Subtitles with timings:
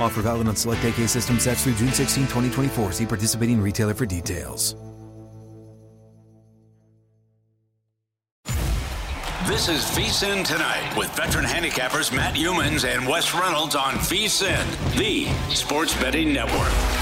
[0.00, 2.92] Offer valid on select AK system sets through June 16, 2024.
[2.92, 4.74] See participating retailer for details.
[9.46, 15.26] This is VSIN Tonight with veteran handicappers Matt Youmans and Wes Reynolds on VSIN, the
[15.54, 16.97] sports betting network.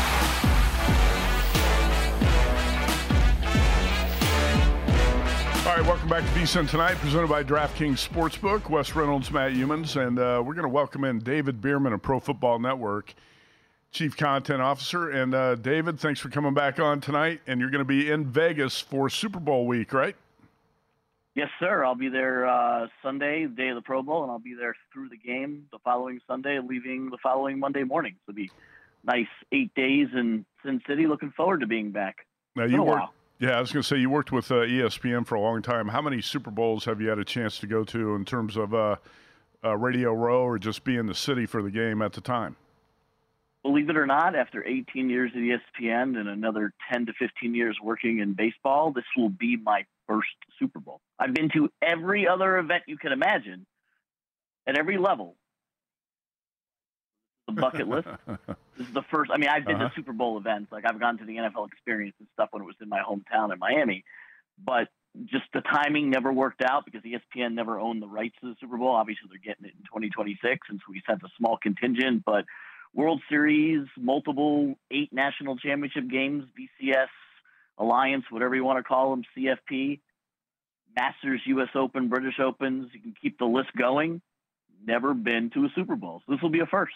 [5.86, 8.68] Welcome back to VSIN Tonight, presented by DraftKings Sportsbook.
[8.68, 12.18] Wes Reynolds, Matt Youmans, and uh, we're going to welcome in David Bearman of Pro
[12.18, 13.14] Football Network,
[13.92, 15.08] Chief Content Officer.
[15.08, 17.40] And uh, David, thanks for coming back on tonight.
[17.46, 20.16] And you're going to be in Vegas for Super Bowl week, right?
[21.36, 21.84] Yes, sir.
[21.84, 24.74] I'll be there uh, Sunday, the day of the Pro Bowl, and I'll be there
[24.92, 28.16] through the game the following Sunday, leaving the following Monday morning.
[28.26, 28.50] So it'll be
[29.04, 31.06] nice eight days in Sin City.
[31.06, 32.26] Looking forward to being back.
[32.56, 33.14] Now you work, while.
[33.38, 35.88] Yeah, I was going to say you worked with uh, ESPN for a long time.
[35.88, 38.72] How many Super Bowls have you had a chance to go to in terms of
[38.72, 38.96] uh,
[39.62, 42.56] uh, Radio Row or just be in the city for the game at the time?
[43.62, 47.76] Believe it or not, after 18 years at ESPN and another 10 to 15 years
[47.82, 51.00] working in baseball, this will be my first Super Bowl.
[51.18, 53.66] I've been to every other event you can imagine
[54.66, 55.34] at every level.
[57.46, 58.08] The bucket list.
[58.76, 59.30] This is the first.
[59.32, 59.88] I mean, I've been Uh-huh.
[59.88, 60.70] to Super Bowl events.
[60.70, 63.50] Like I've gone to the NFL experience and stuff when it was in my hometown
[63.50, 64.04] in Miami,
[64.62, 64.88] but
[65.24, 68.76] just the timing never worked out because ESPN never owned the rights to the Super
[68.76, 68.88] Bowl.
[68.90, 72.22] Obviously, they're getting it in 2026, and so we sent a small contingent.
[72.26, 72.44] But
[72.92, 77.08] World Series, multiple eight national championship games, BCS
[77.78, 80.00] Alliance, whatever you want to call them, CFP,
[80.94, 81.68] Masters, U.S.
[81.74, 82.90] Open, British Opens.
[82.92, 84.20] You can keep the list going.
[84.86, 86.92] Never been to a Super Bowl, so this will be a first.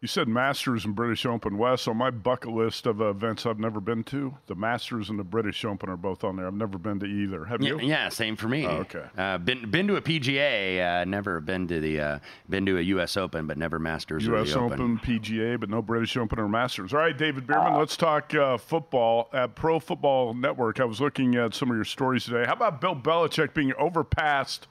[0.00, 1.88] You said Masters and British Open Wes.
[1.88, 5.64] On my bucket list of events I've never been to, the Masters and the British
[5.64, 6.46] Open are both on there.
[6.46, 7.46] I've never been to either.
[7.46, 7.80] Have Yeah, you?
[7.80, 8.66] yeah, same for me.
[8.66, 9.04] Oh, okay.
[9.16, 12.18] Uh, been been to a PGA, uh, never been to the uh,
[12.50, 13.16] been to a U.S.
[13.16, 14.52] Open, but never Masters or U.S.
[14.52, 16.92] the Open, PGA, but no British Open or Masters.
[16.92, 19.30] All right, David Bearman, let's talk uh, football.
[19.32, 22.44] At Pro Football Network, I was looking at some of your stories today.
[22.44, 24.66] How about Bill Belichick being overpassed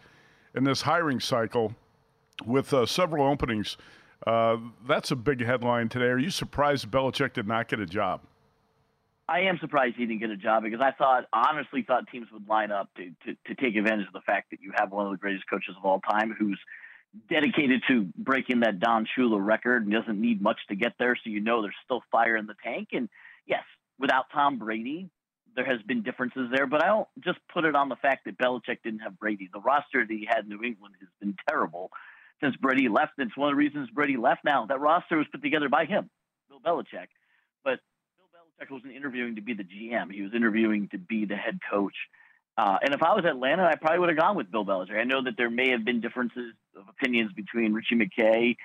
[0.53, 1.73] in this hiring cycle
[2.45, 3.77] with uh, several openings?
[4.25, 4.57] Uh,
[4.87, 6.05] that's a big headline today.
[6.05, 8.21] Are you surprised Belichick did not get a job?
[9.27, 12.47] I am surprised he didn't get a job because I thought, honestly, thought teams would
[12.47, 15.11] line up to, to, to take advantage of the fact that you have one of
[15.11, 16.59] the greatest coaches of all time who's
[17.29, 21.15] dedicated to breaking that Don Shula record and doesn't need much to get there.
[21.15, 22.89] So you know there's still fire in the tank.
[22.91, 23.07] And
[23.47, 23.63] yes,
[23.97, 25.09] without Tom Brady,
[25.55, 28.37] there has been differences there, but I don't just put it on the fact that
[28.37, 29.49] Belichick didn't have Brady.
[29.53, 31.91] The roster that he had in New England has been terrible
[32.43, 33.13] since Brady left.
[33.17, 34.65] It's one of the reasons Brady left now.
[34.65, 36.09] That roster was put together by him,
[36.49, 37.07] Bill Belichick.
[37.63, 37.79] But
[38.17, 40.11] Bill Belichick wasn't interviewing to be the GM.
[40.11, 41.95] He was interviewing to be the head coach.
[42.57, 44.99] Uh, and if I was Atlanta, I probably would have gone with Bill Belichick.
[44.99, 48.55] I know that there may have been differences of opinions between Richie McKay,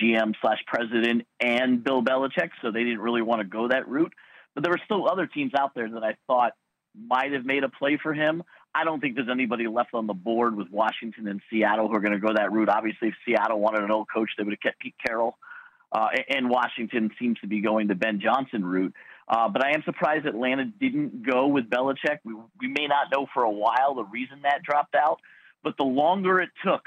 [0.00, 4.12] GM slash president, and Bill Belichick, so they didn't really want to go that route.
[4.54, 6.52] But there were still other teams out there that I thought
[6.96, 8.44] might have made a play for him.
[8.74, 12.00] I don't think there's anybody left on the board with Washington and Seattle who are
[12.00, 12.68] going to go that route.
[12.68, 15.38] Obviously, if Seattle wanted an old coach, they would have kept Pete Carroll.
[15.92, 18.92] Uh, and Washington seems to be going the Ben Johnson route.
[19.28, 22.18] Uh, but I am surprised Atlanta didn't go with Belichick.
[22.24, 25.20] We, we may not know for a while the reason that dropped out,
[25.62, 26.82] but the longer it took,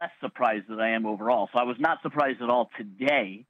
[0.00, 1.48] less surprised that I am overall.
[1.52, 3.46] So I was not surprised at all today,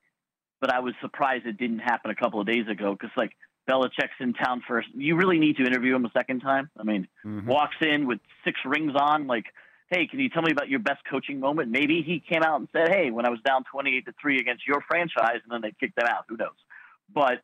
[0.61, 3.33] but I was surprised it didn't happen a couple of days ago because like
[3.69, 4.89] Belichick's in town first.
[4.95, 6.71] You really need to interview him a second time.
[6.79, 7.47] I mean, mm-hmm.
[7.49, 9.47] walks in with six rings on, like,
[9.91, 11.71] hey, can you tell me about your best coaching moment?
[11.71, 14.67] Maybe he came out and said, hey, when I was down 28 to 3 against
[14.67, 16.25] your franchise, and then they kicked them out.
[16.29, 16.57] Who knows?
[17.15, 17.43] But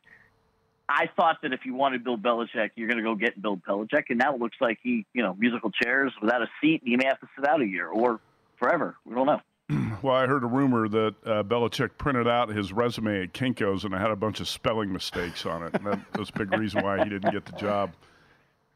[0.89, 4.05] I thought that if you wanted Bill Belichick, you're going to go get Bill Belichick,
[4.09, 6.97] and now it looks like he, you know, musical chairs without a seat, and he
[6.97, 8.19] may have to sit out a year or
[8.59, 8.97] forever.
[9.05, 9.41] We don't know.
[10.01, 13.93] Well, I heard a rumor that uh, Belichick printed out his resume at Kinko's and
[13.93, 15.73] it had a bunch of spelling mistakes on it.
[15.75, 17.93] And that was a big reason why he didn't get the job.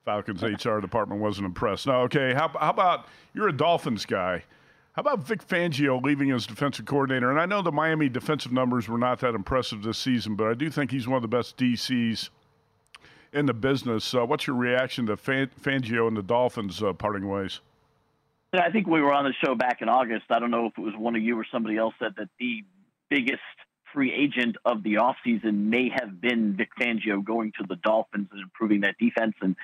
[0.05, 1.87] Falcons HR department wasn't impressed.
[1.87, 4.43] Now, okay, how, how about you're a Dolphins guy?
[4.93, 7.29] How about Vic Fangio leaving as defensive coordinator?
[7.31, 10.53] And I know the Miami defensive numbers were not that impressive this season, but I
[10.53, 12.29] do think he's one of the best DCs
[13.33, 14.13] in the business.
[14.13, 17.59] Uh, what's your reaction to Fangio and the Dolphins uh, parting ways?
[18.59, 20.25] I think we were on the show back in August.
[20.29, 22.63] I don't know if it was one of you or somebody else said that the
[23.09, 23.41] biggest
[23.93, 28.41] free agent of the offseason may have been Vic Fangio going to the Dolphins and
[28.41, 29.35] improving that defense.
[29.41, 29.55] And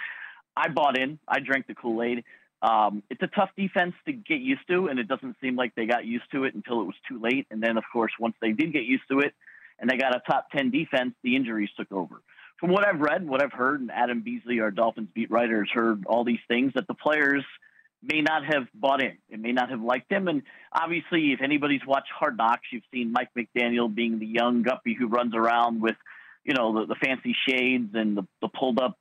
[0.56, 1.20] I bought in.
[1.28, 2.24] I drank the Kool Aid.
[2.62, 5.86] Um, it's a tough defense to get used to, and it doesn't seem like they
[5.86, 7.48] got used to it until it was too late.
[7.52, 9.34] And then, of course, once they did get used to it
[9.80, 12.22] and they got a top 10 defense, the injuries took over.
[12.60, 15.70] From what I've read, what I've heard, and Adam Beasley, our Dolphins beat writer, has
[15.74, 17.44] heard all these things that the players–
[18.03, 19.18] may not have bought in.
[19.30, 20.27] It may not have liked him.
[20.27, 24.95] And obviously, if anybody's watched Hard Knocks, you've seen Mike McDaniel being the young guppy
[24.98, 25.95] who runs around with,
[26.44, 28.98] you know, the, the fancy shades and the, the pulled up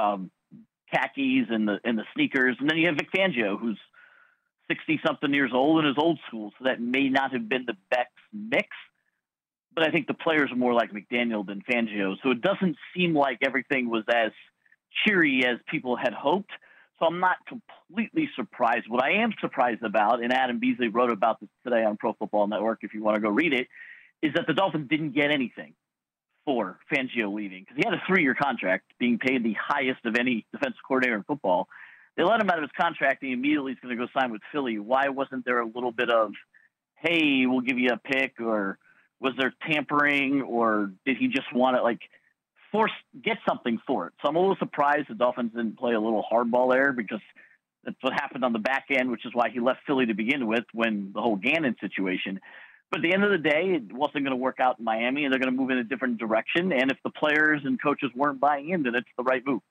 [0.00, 0.30] um,
[0.92, 2.56] khakis and the and the sneakers.
[2.58, 3.78] And then you have Vic Fangio, who's
[4.68, 6.52] sixty something years old and is old school.
[6.58, 8.68] So that may not have been the best mix.
[9.74, 12.16] But I think the players are more like McDaniel than Fangio.
[12.22, 14.32] So it doesn't seem like everything was as
[15.06, 16.50] cheery as people had hoped.
[17.02, 18.84] So I'm not completely surprised.
[18.88, 22.46] What I am surprised about, and Adam Beasley wrote about this today on Pro Football
[22.46, 23.66] Network, if you want to go read it,
[24.22, 25.74] is that the Dolphins didn't get anything
[26.44, 30.46] for Fangio leaving because he had a three-year contract, being paid the highest of any
[30.52, 31.66] defensive coordinator in football.
[32.16, 34.30] They let him out of his contract, and he immediately is going to go sign
[34.30, 34.78] with Philly.
[34.78, 36.30] Why wasn't there a little bit of,
[36.98, 38.78] hey, we'll give you a pick, or
[39.18, 42.00] was there tampering, or did he just want it like?
[42.72, 42.90] Force
[43.22, 44.14] get something for it.
[44.22, 47.20] So I'm a little surprised the Dolphins didn't play a little hardball there because
[47.84, 50.46] that's what happened on the back end, which is why he left Philly to begin
[50.46, 52.40] with when the whole Gannon situation.
[52.90, 55.24] But at the end of the day, it wasn't going to work out in Miami,
[55.24, 56.72] and they're going to move in a different direction.
[56.72, 59.62] And if the players and coaches weren't buying in, then it's the right move.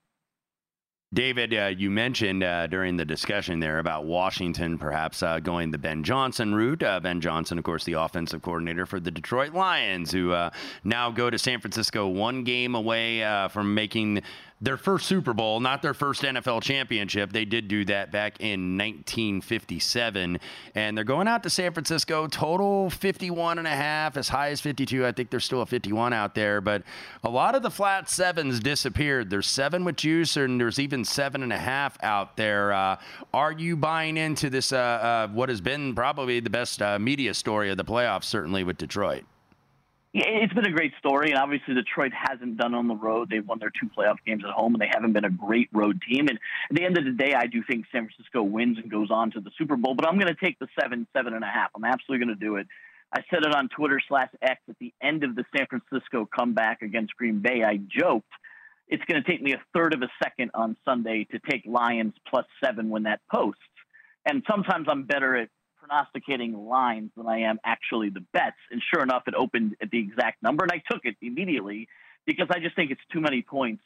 [1.13, 5.77] David, uh, you mentioned uh, during the discussion there about Washington perhaps uh, going the
[5.77, 6.81] Ben Johnson route.
[6.81, 10.51] Uh, ben Johnson, of course, the offensive coordinator for the Detroit Lions, who uh,
[10.85, 14.21] now go to San Francisco one game away uh, from making
[14.61, 17.33] their first Super Bowl, not their first NFL championship.
[17.33, 20.39] They did do that back in 1957.
[20.75, 24.61] And they're going out to San Francisco, total 51 and a half, as high as
[24.61, 25.05] 52.
[25.05, 26.83] I think there's still a 51 out there, but
[27.23, 29.31] a lot of the flat sevens disappeared.
[29.31, 32.71] There's seven with juice, and there's even seven and a half out there.
[32.71, 32.97] Uh,
[33.33, 37.33] are you buying into this, uh, uh, what has been probably the best uh, media
[37.33, 39.23] story of the playoffs, certainly with Detroit?
[40.13, 43.29] It's been a great story, and obviously Detroit hasn't done on the road.
[43.29, 46.01] They've won their two playoff games at home, and they haven't been a great road
[46.07, 46.27] team.
[46.27, 46.37] And
[46.69, 49.31] at the end of the day, I do think San Francisco wins and goes on
[49.31, 49.95] to the Super Bowl.
[49.95, 51.69] But I'm going to take the seven, seven and a half.
[51.75, 52.67] I'm absolutely going to do it.
[53.13, 56.81] I said it on Twitter slash X at the end of the San Francisco comeback
[56.81, 57.63] against Green Bay.
[57.63, 58.27] I joked
[58.91, 62.13] it's going to take me a third of a second on Sunday to take Lions
[62.29, 63.61] plus seven when that posts.
[64.25, 65.49] And sometimes I'm better at
[65.91, 68.57] prognosticating lines than I am actually the bets.
[68.71, 71.87] And sure enough, it opened at the exact number, and I took it immediately
[72.25, 73.83] because I just think it's too many points.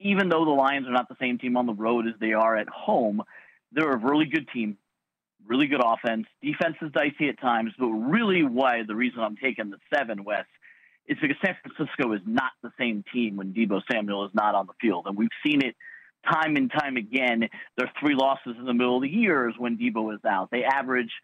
[0.00, 2.56] Even though the Lions are not the same team on the road as they are
[2.56, 3.22] at home,
[3.72, 4.78] they're a really good team,
[5.46, 6.26] really good offense.
[6.40, 10.44] Defense is dicey at times, but really why the reason I'm taking the seven, Wes,
[11.08, 14.66] is because San Francisco is not the same team when Deebo Samuel is not on
[14.66, 15.06] the field.
[15.06, 15.74] And we've seen it
[16.30, 17.48] time and time again.
[17.76, 20.50] Their three losses in the middle of the year is when Deebo is out.
[20.52, 21.10] They average–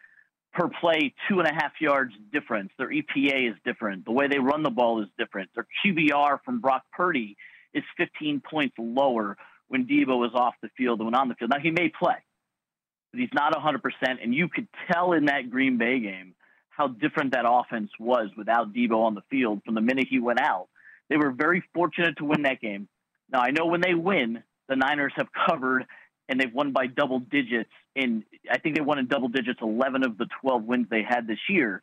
[0.55, 2.71] per play two and a half yards difference.
[2.79, 4.05] Their EPA is different.
[4.05, 5.51] The way they run the ball is different.
[5.55, 7.37] Their QBR from Brock Purdy
[7.75, 9.37] is 15 points lower
[9.69, 11.51] when Deebo is off the field than when on the field.
[11.51, 12.17] Now, he may play,
[13.13, 13.81] but he's not 100%.
[14.23, 16.35] And you could tell in that Green Bay game
[16.71, 20.41] how different that offense was without Deebo on the field from the minute he went
[20.41, 20.69] out.
[21.11, 22.89] They were very fortunate to win that game.
[23.31, 25.87] Now, I know when they win, the Niners have covered
[26.29, 27.71] and they've won by double digits.
[27.95, 31.27] In I think they won in double digits 11 of the 12 wins they had
[31.27, 31.83] this year.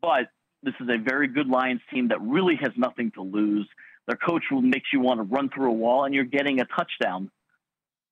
[0.00, 0.30] But
[0.62, 3.68] this is a very good Lions team that really has nothing to lose.
[4.06, 6.64] Their coach will make you want to run through a wall, and you're getting a
[6.64, 7.30] touchdown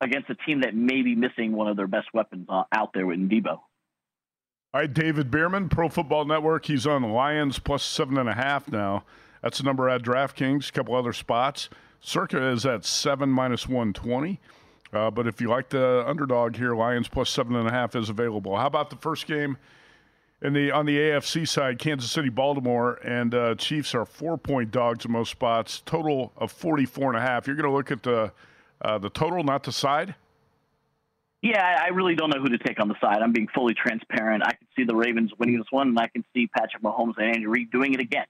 [0.01, 3.07] against a team that may be missing one of their best weapons uh, out there
[3.07, 3.59] with Deebo.
[4.73, 6.67] All right, David Bearman, Pro Football Network.
[6.67, 9.05] He's on Lions plus seven and a half now.
[9.43, 10.69] That's the number at DraftKings.
[10.69, 11.69] A couple other spots.
[12.01, 14.41] Circa is at seven minus 120.
[14.93, 18.09] Uh, but if you like the underdog here, Lions plus seven and a half is
[18.09, 18.57] available.
[18.57, 19.57] How about the first game
[20.43, 21.79] in the on the AFC side?
[21.79, 25.83] Kansas City, Baltimore, and uh, Chiefs are four point dogs in most spots.
[25.87, 27.47] Total of 44 and a half.
[27.47, 28.33] You're going to look at the
[28.83, 30.15] uh, the total, not the side.
[31.43, 33.23] Yeah, I really don't know who to take on the side.
[33.23, 34.43] I'm being fully transparent.
[34.45, 37.29] I can see the Ravens winning this one, and I can see Patrick Mahomes and
[37.29, 38.27] Andy Reid doing it again.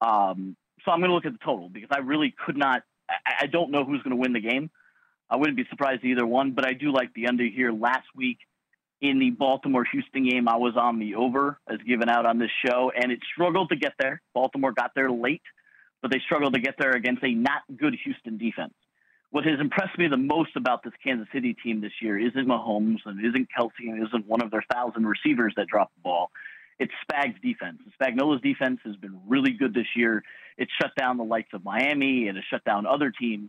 [0.00, 2.82] Um, so I'm going to look at the total because I really could not.
[3.08, 4.70] I, I don't know who's going to win the game.
[5.32, 7.72] I wouldn't be surprised either one, but I do like the under here.
[7.72, 8.38] Last week
[9.00, 12.50] in the Baltimore Houston game, I was on the over as given out on this
[12.64, 14.20] show, and it struggled to get there.
[14.34, 15.42] Baltimore got there late,
[16.02, 18.74] but they struggled to get there against a not good Houston defense
[19.32, 22.98] what has impressed me the most about this Kansas City team this year isn't Mahomes
[23.06, 26.30] and isn't Kelce and isn't one of their thousand receivers that drop the ball.
[26.78, 27.78] It's Spag's defense.
[28.00, 30.22] Spagnuolo's defense has been really good this year.
[30.58, 33.48] It shut down the likes of Miami and it shut down other teams.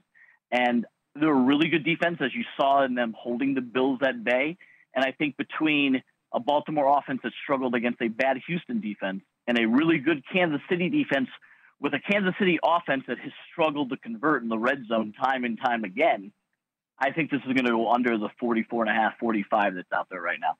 [0.51, 0.85] And
[1.15, 4.57] they're a really good defense, as you saw in them holding the Bills at bay.
[4.95, 6.01] And I think between
[6.33, 10.61] a Baltimore offense that struggled against a bad Houston defense and a really good Kansas
[10.69, 11.29] City defense–
[11.83, 15.43] with a Kansas City offense that has struggled to convert in the red zone time
[15.43, 16.31] and time again,
[16.97, 19.91] I think this is going to go under the 44 and a half, 45 that's
[19.93, 20.55] out there right now.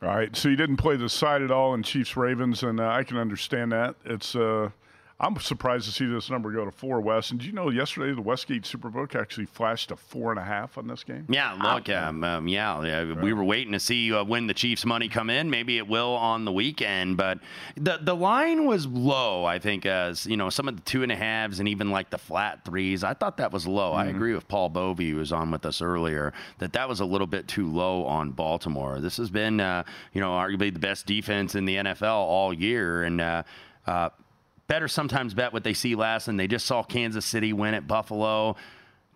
[0.00, 2.88] All right, so you didn't play the side at all in Chiefs Ravens, and uh,
[2.88, 3.96] I can understand that.
[4.04, 4.70] It's uh,
[5.20, 7.32] I'm surprised to see this number go to four, Wes.
[7.32, 10.78] And do you know yesterday the Westgate Superbook actually flashed a four and a half
[10.78, 11.26] on this game?
[11.28, 13.20] Yeah, look, um, um, yeah, yeah right.
[13.20, 15.50] we were waiting to see uh, when the Chiefs' money come in.
[15.50, 17.40] Maybe it will on the weekend, but
[17.76, 19.44] the the line was low.
[19.44, 22.10] I think as you know, some of the two and a halves and even like
[22.10, 23.02] the flat threes.
[23.02, 23.90] I thought that was low.
[23.90, 23.98] Mm-hmm.
[23.98, 27.04] I agree with Paul Bovi, who was on with us earlier, that that was a
[27.04, 29.00] little bit too low on Baltimore.
[29.00, 29.82] This has been, uh,
[30.12, 33.20] you know, arguably the best defense in the NFL all year, and.
[33.20, 33.42] Uh,
[33.86, 34.10] uh,
[34.68, 37.86] better sometimes bet what they see last, and they just saw Kansas City win at
[37.88, 38.56] Buffalo.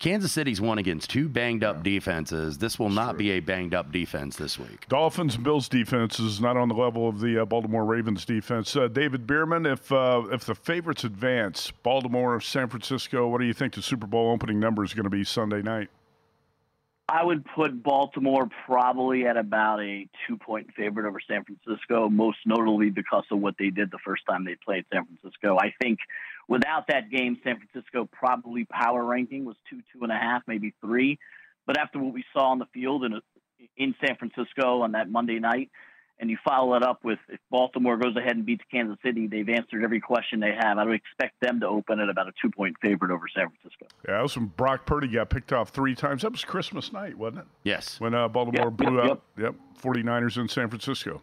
[0.03, 2.59] Kansas City's won against two banged up defenses.
[2.59, 4.89] This will not be a banged up defense this week.
[4.89, 8.75] Dolphins and Bills defense is not on the level of the uh, Baltimore Ravens defense.
[8.75, 13.55] Uh, David Bearman, if uh, if the favorites advance, Baltimore, San Francisco, what do you
[13.55, 15.89] think the Super Bowl opening number is going to be Sunday night?
[17.09, 22.39] I would put Baltimore probably at about a two point favorite over San Francisco, most
[22.47, 25.59] notably because of what they did the first time they played San Francisco.
[25.61, 25.99] I think
[26.49, 30.75] without that game, San Francisco probably power ranking was two, two and a half, maybe
[30.81, 31.19] three.
[31.67, 33.21] But after what we saw on the field in,
[33.77, 35.71] in San Francisco on that Monday night,
[36.19, 39.49] and you follow it up with if Baltimore goes ahead and beats Kansas City, they've
[39.49, 40.79] answered every question they have.
[40.79, 43.87] I would expect them to open at about a two point favorite over San Francisco.
[44.07, 46.23] Yeah, that was when Brock Purdy got picked off three times.
[46.23, 47.47] That was Christmas night, wasn't it?
[47.65, 47.99] Yes.
[47.99, 49.55] When uh, Baltimore yep, blew yep, out, yep.
[49.55, 51.21] yep, 49ers in San Francisco.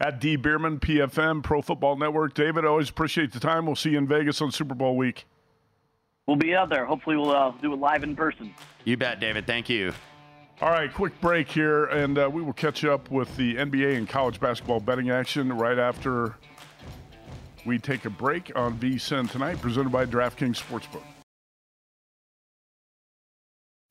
[0.00, 2.32] At D Bearman, PFN, Pro Football Network.
[2.32, 3.66] David, always appreciate the time.
[3.66, 5.26] We'll see you in Vegas on Super Bowl week.
[6.26, 6.86] We'll be out there.
[6.86, 8.54] Hopefully, we'll uh, do it live in person.
[8.84, 9.46] You bet, David.
[9.46, 9.92] Thank you.
[10.62, 14.06] All right, quick break here, and uh, we will catch up with the NBA and
[14.06, 16.36] college basketball betting action right after
[17.64, 21.02] we take a break on VSIN tonight, presented by DraftKings Sportsbook.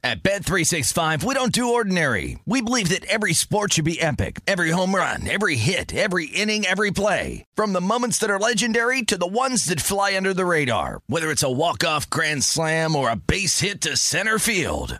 [0.04, 2.38] At Bet365, we don't do ordinary.
[2.46, 4.40] We believe that every sport should be epic.
[4.48, 7.46] Every home run, every hit, every inning, every play.
[7.56, 11.02] From the moments that are legendary to the ones that fly under the radar.
[11.08, 15.00] Whether it's a walk-off grand slam or a base hit to center field.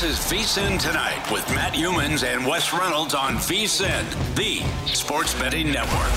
[0.00, 4.04] This is VSIN Tonight with Matt Youmans and Wes Reynolds on VSIN,
[4.36, 4.62] the
[4.94, 6.12] sports betting network.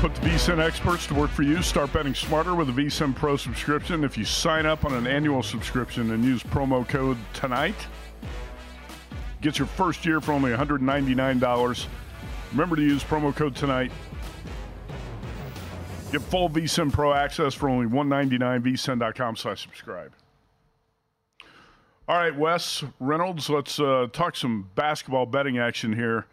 [0.00, 1.60] Put the VSIN experts to work for you.
[1.60, 4.02] Start betting smarter with a VSIN Pro subscription.
[4.02, 7.76] If you sign up on an annual subscription and use promo code TONIGHT,
[9.42, 11.86] get your first year for only $199.
[12.52, 13.92] Remember to use promo code TONIGHT
[16.12, 20.12] Get full VSIN Pro access for only $199, vsin.com slash subscribe.
[22.08, 26.26] All right, Wes Reynolds, let's uh, talk some basketball betting action here,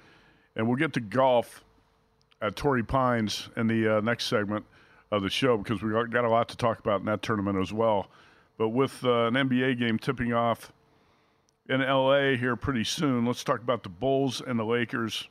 [0.56, 1.63] and we'll get to golf
[2.39, 4.63] at Torrey Pines in the uh, next segment
[5.12, 7.74] of the show because we've got a lot to talk about in that tournament as
[7.74, 8.08] well.
[8.60, 10.72] But with uh, an NBA game tipping off
[11.68, 15.27] in LA here pretty soon, let's talk about the Bulls and the Lakers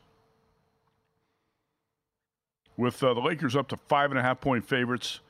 [2.76, 5.20] with uh, the Lakers up to five and a half point favorites,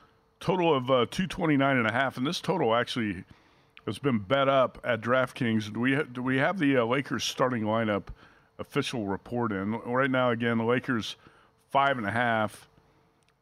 [0.41, 2.17] total of uh, 229 and a half.
[2.17, 3.25] And this total actually
[3.87, 5.73] has been bet up at DraftKings.
[5.73, 8.05] Do we, ha- do we have the uh, Lakers starting lineup
[8.59, 9.73] official report in?
[9.81, 11.17] Right now, again, the Lakers
[11.71, 12.69] five and a half.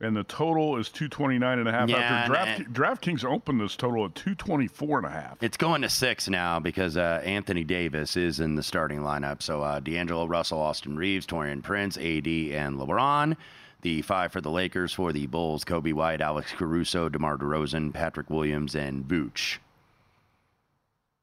[0.03, 1.91] And the total is 229 and a half.
[1.91, 5.43] Yeah, After Draft, and- DraftKings opened this total at 224 and a half.
[5.43, 9.43] It's going to six now because uh, Anthony Davis is in the starting lineup.
[9.43, 13.37] So uh, D'Angelo Russell, Austin Reaves, Taurean Prince, AD, and LeBron.
[13.83, 18.29] The five for the Lakers for the Bulls: Coby White, Alex Caruso, DeMar DeRozan, Patrick
[18.29, 19.59] Williams, and Vooch.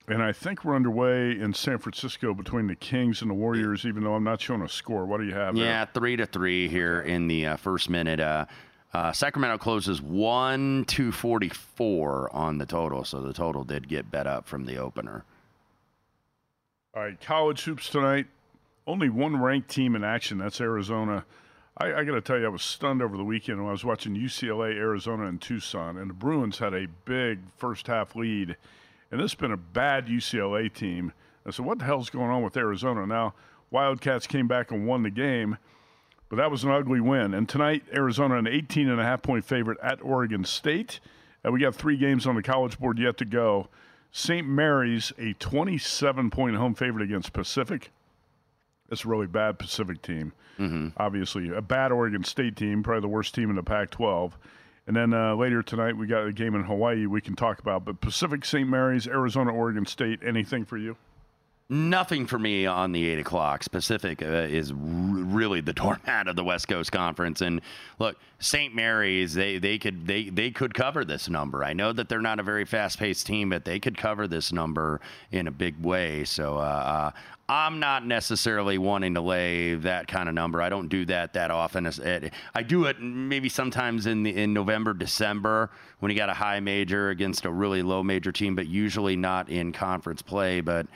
[0.10, 4.04] And I think we're underway in San Francisco between the Kings and the Warriors, even
[4.04, 5.06] though I'm not showing a score.
[5.06, 5.66] What do you have there?
[5.66, 8.22] Yeah, three to three here in the uh, first minute.
[8.22, 8.46] Uh,
[8.94, 14.10] uh, Sacramento closes one to forty four on the total, so the total did get
[14.10, 15.26] bet up from the opener.
[16.96, 18.28] All right, college hoops tonight.
[18.88, 20.38] Only one ranked team in action.
[20.38, 21.26] That's Arizona.
[21.78, 23.86] I, I got to tell you, I was stunned over the weekend when I was
[23.86, 28.56] watching UCLA, Arizona, and Tucson, and the Bruins had a big first half lead,
[29.12, 31.14] and this has been a bad UCLA team.
[31.46, 33.34] I said, "What the hell's going on with Arizona?" Now,
[33.70, 35.58] Wildcats came back and won the game,
[36.30, 37.34] but that was an ugly win.
[37.34, 41.00] And tonight, Arizona an 18 and a half point favorite at Oregon State.
[41.44, 43.70] And we got three games on the college board yet to go.
[44.12, 44.48] St.
[44.48, 47.92] Mary's a 27 point home favorite against Pacific.
[48.90, 50.34] That's a really bad Pacific team.
[50.60, 50.90] Mm-hmm.
[50.98, 54.34] Obviously, a bad Oregon State team, probably the worst team in the Pac-12.
[54.88, 57.84] And then uh, later tonight, we got a game in Hawaii we can talk about.
[57.84, 58.68] But Pacific, St.
[58.68, 60.20] Mary's, Arizona, Oregon State.
[60.26, 60.96] Anything for you?
[61.70, 63.70] Nothing for me on the eight o'clock.
[63.70, 67.42] Pacific uh, is r- really the doormat of the West Coast Conference.
[67.42, 67.60] And
[68.00, 68.74] look, St.
[68.74, 71.66] Mary's, they they could they they could cover this number.
[71.66, 74.54] I know that they're not a very fast paced team, but they could cover this
[74.54, 75.02] number
[75.32, 76.24] in a big way.
[76.24, 77.12] So uh, uh,
[77.50, 80.62] I'm not necessarily wanting to lay that kind of number.
[80.62, 81.90] I don't do that that often.
[82.56, 86.60] I do it maybe sometimes in the in November, December when you got a high
[86.60, 90.62] major against a really low major team, but usually not in conference play.
[90.62, 90.88] But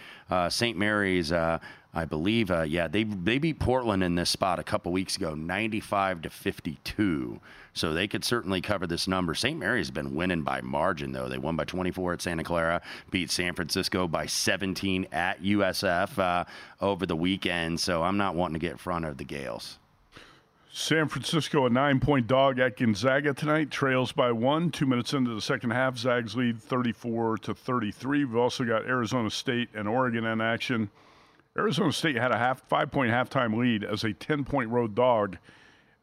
[0.50, 0.78] St.
[0.78, 1.60] Mary's, uh,
[1.94, 5.36] I believe, uh, yeah, they they beat Portland in this spot a couple weeks ago,
[5.36, 7.40] 95 to 52.
[7.74, 9.34] So they could certainly cover this number.
[9.34, 9.58] St.
[9.58, 11.30] Mary's been winning by margin, though.
[11.30, 16.46] They won by 24 at Santa Clara, beat San Francisco by 17 at USF uh,
[16.82, 17.80] over the weekend.
[17.80, 19.78] So I'm not wanting to get in front of the Gaels.
[20.74, 24.72] San Francisco, a nine point dog at Gonzaga tonight, trails by one.
[24.72, 28.24] Two minutes into the second half, Zags lead 34 to 33.
[28.24, 30.90] We've also got Arizona State and Oregon in action.
[31.58, 35.38] Arizona State had a half five point halftime lead as a 10 point road dog,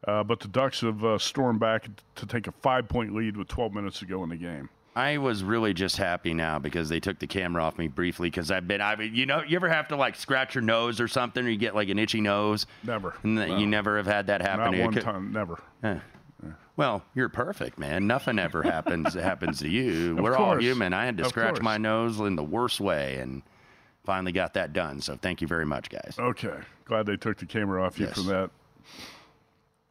[0.07, 3.47] uh, but the Ducks have uh, stormed back to take a five point lead with
[3.47, 4.69] 12 minutes to go in the game.
[4.95, 8.51] I was really just happy now because they took the camera off me briefly because
[8.51, 11.07] I've been, I mean, you know, you ever have to like scratch your nose or
[11.07, 12.65] something or you get like an itchy nose?
[12.83, 13.15] Never.
[13.23, 15.59] And that you never have had that happen Not one Could- time, never.
[15.83, 15.99] Eh.
[16.75, 18.07] Well, you're perfect, man.
[18.07, 20.13] Nothing ever happens happens to you.
[20.17, 20.93] Of We're all human.
[20.93, 21.61] I had to Of scratch course.
[21.61, 23.41] my nose in the worst way and
[24.05, 25.01] finally got that done.
[25.01, 26.15] So thank you very much, guys.
[26.17, 26.55] Okay.
[26.85, 28.15] Glad they took the camera off you Yes.
[28.15, 28.49] for that.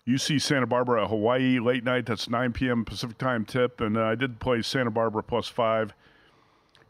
[0.08, 2.06] UC Santa Barbara, Hawaii, late night.
[2.06, 2.84] That's 9 p.m.
[2.84, 3.80] Pacific time tip.
[3.80, 5.92] And uh, I did play Santa Barbara plus five.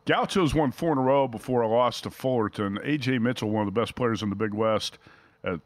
[0.06, 2.78] Gauchos won four in a row before a loss to Fullerton.
[2.82, 3.18] A.J.
[3.18, 4.98] Mitchell, one of the best players in the Big West,
[5.44, 5.60] at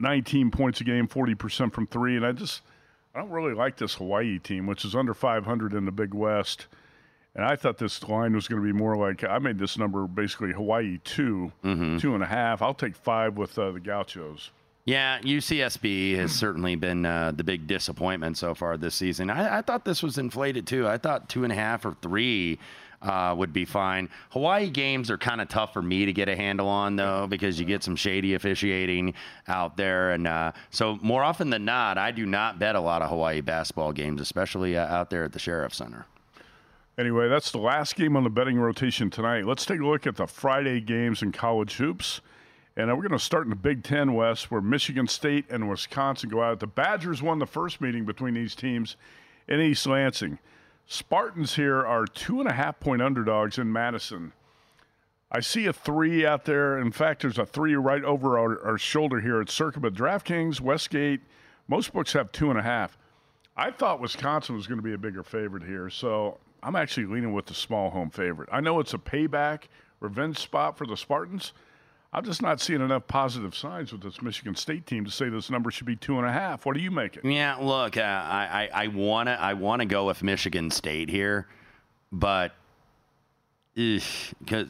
[0.00, 2.16] 19 points a game, 40% from three.
[2.16, 2.62] And I just,
[3.14, 6.66] I don't really like this Hawaii team, which is under 500 in the Big West.
[7.36, 10.06] And I thought this line was going to be more like I made this number
[10.06, 11.52] basically Hawaii 2
[12.00, 12.62] two and a half.
[12.62, 14.50] I'll take five with uh, the Gauchos.
[14.86, 19.30] Yeah, UCSB has certainly been uh, the big disappointment so far this season.
[19.30, 20.86] I, I thought this was inflated too.
[20.86, 22.58] I thought two and a half or three
[23.00, 24.10] uh, would be fine.
[24.30, 27.58] Hawaii games are kind of tough for me to get a handle on though because
[27.58, 29.14] you get some shady officiating
[29.48, 33.00] out there, and uh, so more often than not, I do not bet a lot
[33.00, 36.04] of Hawaii basketball games, especially uh, out there at the Sheriff Center.
[36.98, 39.46] Anyway, that's the last game on the betting rotation tonight.
[39.46, 42.20] Let's take a look at the Friday games in college hoops.
[42.76, 45.68] And uh, we're going to start in the Big Ten West, where Michigan State and
[45.68, 46.58] Wisconsin go out.
[46.58, 48.96] The Badgers won the first meeting between these teams
[49.46, 50.38] in East Lansing.
[50.86, 54.32] Spartans here are two and a half point underdogs in Madison.
[55.30, 56.78] I see a three out there.
[56.78, 60.60] In fact, there's a three right over our, our shoulder here at Circa, but DraftKings,
[60.60, 61.20] Westgate,
[61.68, 62.98] most books have two and a half.
[63.56, 67.32] I thought Wisconsin was going to be a bigger favorite here, so I'm actually leaning
[67.32, 68.48] with the small home favorite.
[68.52, 69.64] I know it's a payback,
[70.00, 71.52] revenge spot for the Spartans.
[72.14, 75.50] I'm just not seeing enough positive signs with this Michigan State team to say this
[75.50, 76.64] number should be two and a half.
[76.64, 77.24] What do you make it?
[77.24, 81.48] Yeah, look, uh, I I want to I want to go with Michigan State here,
[82.12, 82.52] but
[83.74, 84.68] because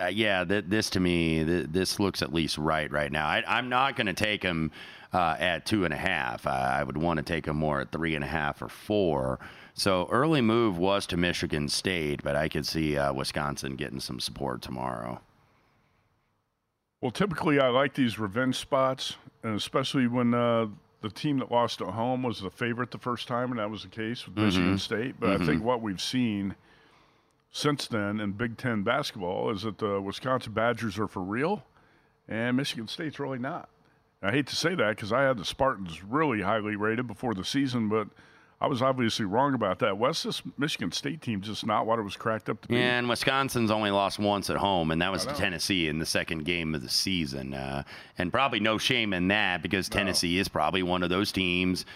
[0.00, 3.28] uh, yeah, th- this to me th- this looks at least right right now.
[3.28, 4.72] I, am not going to take them
[5.12, 6.44] uh, at two and a half.
[6.44, 9.38] I would want to take them more at three and a half or four.
[9.74, 14.18] So early move was to Michigan State, but I could see uh, Wisconsin getting some
[14.18, 15.20] support tomorrow.
[17.00, 20.66] Well, typically I like these revenge spots, and especially when uh,
[21.00, 23.82] the team that lost at home was the favorite the first time, and that was
[23.82, 24.44] the case with mm-hmm.
[24.46, 25.14] Michigan State.
[25.18, 25.42] But mm-hmm.
[25.42, 26.56] I think what we've seen
[27.50, 31.64] since then in Big Ten basketball is that the Wisconsin Badgers are for real,
[32.28, 33.68] and Michigan State's really not.
[34.22, 37.44] I hate to say that because I had the Spartans really highly rated before the
[37.44, 38.08] season, but–
[38.62, 39.96] I was obviously wrong about that.
[39.96, 42.74] Wes this Michigan State team just not what it was cracked up to be.
[42.74, 46.04] Yeah, and Wisconsin's only lost once at home, and that was to Tennessee in the
[46.04, 47.54] second game of the season.
[47.54, 47.84] Uh,
[48.18, 50.40] and probably no shame in that because Tennessee no.
[50.42, 51.86] is probably one of those teams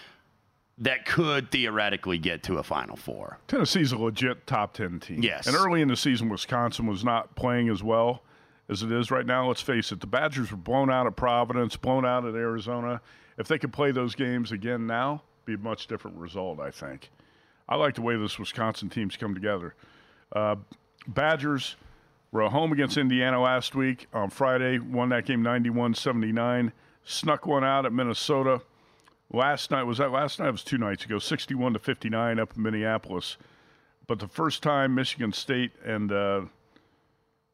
[0.79, 3.37] that could theoretically get to a Final Four.
[3.47, 5.21] Tennessee's a legit top 10 team.
[5.21, 5.45] Yes.
[5.45, 8.23] And early in the season, Wisconsin was not playing as well
[8.69, 9.47] as it is right now.
[9.47, 13.01] Let's face it, the Badgers were blown out at Providence, blown out at Arizona.
[13.37, 17.09] If they could play those games again now– be a much different result, I think.
[17.67, 19.75] I like the way this Wisconsin team's come together.
[20.35, 20.55] Uh,
[21.07, 21.75] Badgers
[22.31, 27.45] were at home against Indiana last week on Friday, won that game 91 79, snuck
[27.45, 28.61] one out at Minnesota.
[29.31, 30.49] Last night, was that last night?
[30.49, 33.37] It was two nights ago, 61 to 59 up in Minneapolis.
[34.07, 36.41] But the first time Michigan State and uh,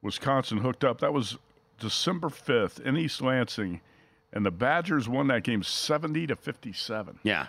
[0.02, 1.38] Wisconsin hooked up, that was
[1.80, 3.82] December 5th in East Lansing,
[4.34, 7.20] and the Badgers won that game 70 to 57.
[7.24, 7.48] Yeah.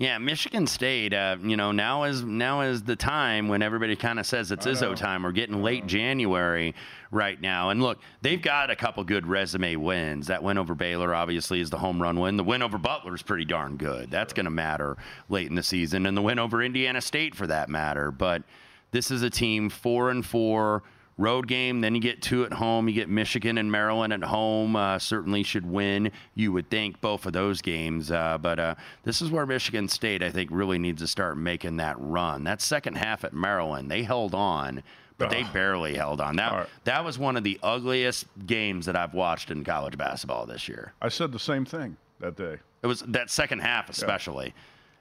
[0.00, 1.12] Yeah, Michigan State.
[1.12, 4.64] Uh, you know, now is now is the time when everybody kind of says it's
[4.64, 5.24] Izzo time.
[5.24, 6.76] We're getting late January
[7.10, 10.28] right now, and look, they've got a couple good resume wins.
[10.28, 12.36] That win over Baylor, obviously, is the home run win.
[12.36, 14.08] The win over Butler is pretty darn good.
[14.08, 14.96] That's going to matter
[15.28, 18.12] late in the season, and the win over Indiana State, for that matter.
[18.12, 18.44] But
[18.92, 20.84] this is a team four and four
[21.18, 21.80] road game.
[21.80, 22.88] Then you get two at home.
[22.88, 24.76] You get Michigan and Maryland at home.
[24.76, 26.10] Uh, certainly should win.
[26.34, 28.10] You would think both of those games.
[28.10, 31.76] Uh, but uh, this is where Michigan State, I think, really needs to start making
[31.76, 32.44] that run.
[32.44, 34.82] That second half at Maryland, they held on.
[35.18, 36.36] But they barely held on.
[36.36, 36.66] That right.
[36.84, 40.92] that was one of the ugliest games that I've watched in college basketball this year.
[41.02, 42.58] I said the same thing that day.
[42.84, 44.46] It was that second half especially.
[44.46, 44.52] Yeah.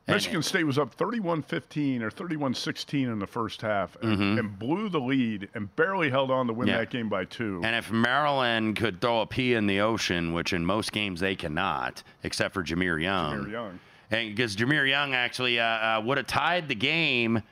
[0.07, 4.39] Michigan State was up 31-15 or 31-16 in the first half and, mm-hmm.
[4.39, 6.77] and, blew the lead and barely held on to win yeah.
[6.77, 7.61] that game by two.
[7.63, 11.35] And if Maryland could throw a pea in the ocean, which in most games they
[11.35, 13.45] cannot, except for Jahmir Young.
[13.45, 13.79] Jahmir Young.
[14.09, 17.43] And because Jahmir Young actually uh, uh, would have tied the game,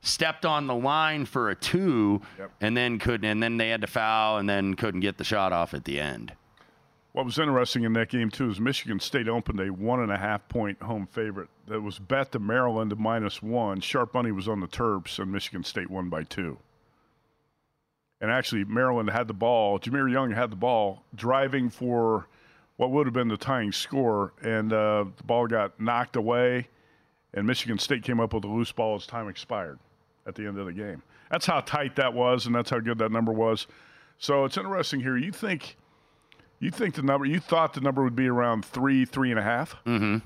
[0.00, 2.50] stepped on the line for a two, yep.
[2.60, 5.52] and then couldn't, and then they had to foul, and then couldn't get the shot
[5.52, 6.32] off at the end.
[7.18, 10.16] What was interesting in that game too is Michigan State opened a one and a
[10.16, 13.80] half point home favorite that was bet to Maryland minus one.
[13.80, 16.58] Sharp money was on the Terps, and Michigan State won by two.
[18.20, 19.80] And actually, Maryland had the ball.
[19.80, 22.28] Jahmir Young had the ball, driving for
[22.76, 26.68] what would have been the tying score, and uh, the ball got knocked away,
[27.34, 29.80] and Michigan State came up with a loose ball as time expired
[30.24, 31.02] at the end of the game.
[31.32, 33.66] That's how tight that was, and that's how good that number was.
[34.18, 35.16] So it's interesting here.
[35.16, 35.76] You think–
[36.60, 37.24] you think the number?
[37.26, 39.76] You thought the number would be around three, three and a half?
[39.84, 40.18] Mm-hmm.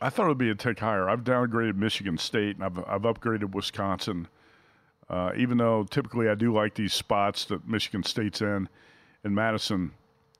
[0.00, 1.08] I thought it would be a tick higher.
[1.08, 4.28] I've downgraded Michigan State and I've I've upgraded Wisconsin.
[5.08, 8.68] Uh, even though typically I do like these spots that Michigan State's in
[9.24, 9.92] in Madison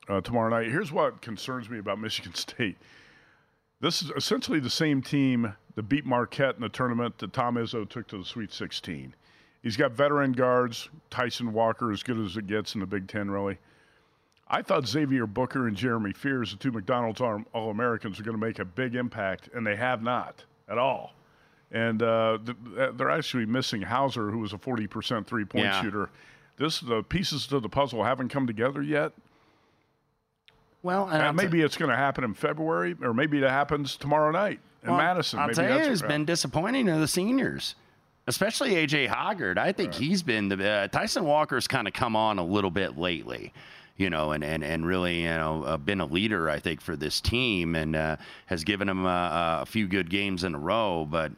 [0.09, 0.70] uh, tomorrow night.
[0.70, 2.77] Here's what concerns me about Michigan State.
[3.81, 7.88] This is essentially the same team that beat Marquette in the tournament that Tom Izzo
[7.88, 9.14] took to the Sweet 16.
[9.62, 10.88] He's got veteran guards.
[11.11, 13.59] Tyson Walker, as good as it gets in the Big Ten, really.
[14.48, 18.46] I thought Xavier Booker and Jeremy Fears, the two McDonald's All Americans, were going to
[18.46, 21.14] make a big impact, and they have not at all.
[21.72, 22.38] And uh,
[22.94, 25.83] they're actually missing Hauser, who was a 40% three point yeah.
[25.83, 26.11] shooter.
[26.57, 29.12] This the pieces to the puzzle haven't come together yet.
[30.83, 33.96] Well, and and maybe t- it's going to happen in February, or maybe it happens
[33.96, 35.38] tomorrow night in well, Madison.
[35.40, 37.74] I'll maybe tell you, it's been disappointing to the seniors.
[38.26, 39.59] especially AJ Hoggard.
[39.59, 40.00] I think right.
[40.00, 43.52] he's been the uh, Tyson Walker's kind of come on a little bit lately.
[43.96, 46.96] You know, and, and, and really, you know, uh, been a leader, I think, for
[46.96, 51.07] this team and uh, has given them uh, a few good games in a row.
[51.09, 51.30] But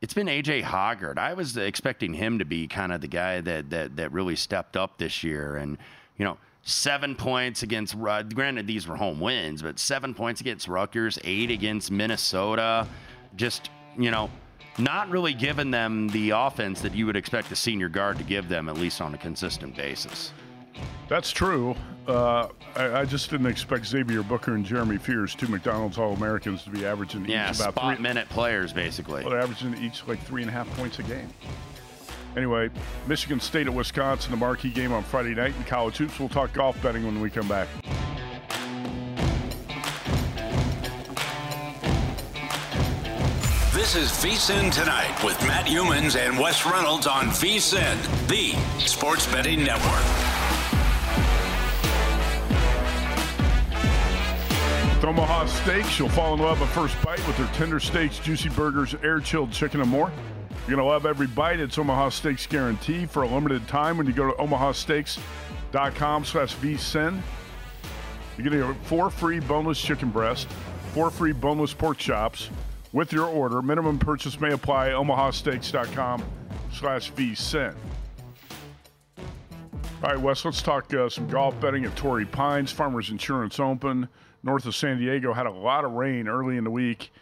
[0.00, 1.18] it's been AJ Hoggard.
[1.18, 4.76] I was expecting him to be kind of the guy that, that, that really stepped
[4.76, 5.56] up this year.
[5.56, 5.76] And,
[6.16, 10.68] you know, seven points against, uh, granted, these were home wins, but seven points against
[10.68, 12.88] Rutgers, eight against Minnesota.
[13.36, 14.30] Just, you know,
[14.78, 18.48] not really giving them the offense that you would expect a senior guard to give
[18.48, 20.32] them, at least on a consistent basis.
[21.08, 21.76] That's true.
[22.06, 26.64] Uh, I, I, just didn't expect Xavier Booker and Jeremy Fears, two McDonald's All Americans,
[26.64, 29.24] to be averaging yeah, each about spot three minute players, basically.
[29.24, 31.28] Well, averaging each like three and a half points a game.
[32.36, 32.70] Anyway,
[33.06, 36.18] Michigan State at Wisconsin, the marquee game on Friday night in college hoops.
[36.18, 37.68] We'll talk golf betting when we come back.
[43.72, 48.52] This is VSIN Tonight with Matt Youmans and Wes Reynolds on VSIN, the
[48.86, 50.31] sports betting network.
[55.02, 58.50] With Omaha Steaks, you'll fall in love at first bite with their tender steaks, juicy
[58.50, 60.12] burgers, air chilled chicken, and more.
[60.60, 61.58] You're going to love every bite.
[61.58, 67.20] It's Omaha Steaks guarantee for a limited time when you go to omahasteaks.com slash vsin.
[68.38, 70.46] You're getting four free boneless chicken breasts,
[70.94, 72.48] four free boneless pork chops
[72.92, 73.60] with your order.
[73.60, 74.90] Minimum purchase may apply.
[74.90, 76.22] omahasteaks.com
[76.74, 77.74] slash vsin.
[79.18, 82.70] All right, Wes, let's talk uh, some golf betting at Torrey Pines.
[82.70, 84.08] Farmers Insurance Open
[84.42, 87.12] north of San Diego had a lot of rain early in the week.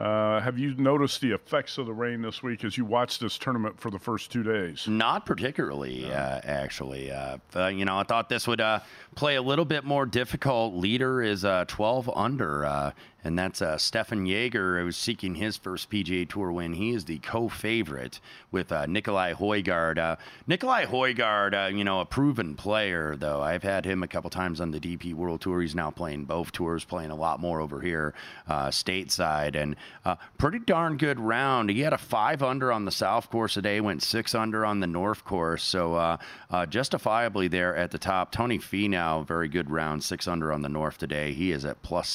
[0.00, 3.38] Uh, have you noticed the effects of the rain this week as you watched this
[3.38, 4.86] tournament for the first two days?
[4.86, 6.10] Not particularly, no.
[6.10, 7.10] uh, actually.
[7.10, 8.80] Uh, uh you know, I thought this would uh,
[9.14, 10.74] play a little bit more difficult.
[10.74, 12.92] Leader is uh, 12 under
[13.26, 16.74] and that's uh, Stephan Jaeger, who's seeking his first PGA Tour win.
[16.74, 18.20] He is the co-favorite
[18.52, 19.98] with uh, Nicolai Højgaard.
[19.98, 23.42] Uh, Nicolai Højgaard, uh, you know, a proven player, though.
[23.42, 25.60] I've had him a couple times on the DP World Tour.
[25.60, 28.14] He's now playing both tours, playing a lot more over here
[28.46, 31.70] uh, stateside, and uh, pretty darn good round.
[31.70, 34.86] He had a five under on the South course today, went six under on the
[34.86, 36.18] North course, so
[36.68, 38.30] justifiably there at the top.
[38.30, 41.32] Tony Finau, very good round, six under on the North today.
[41.32, 42.08] He is at plus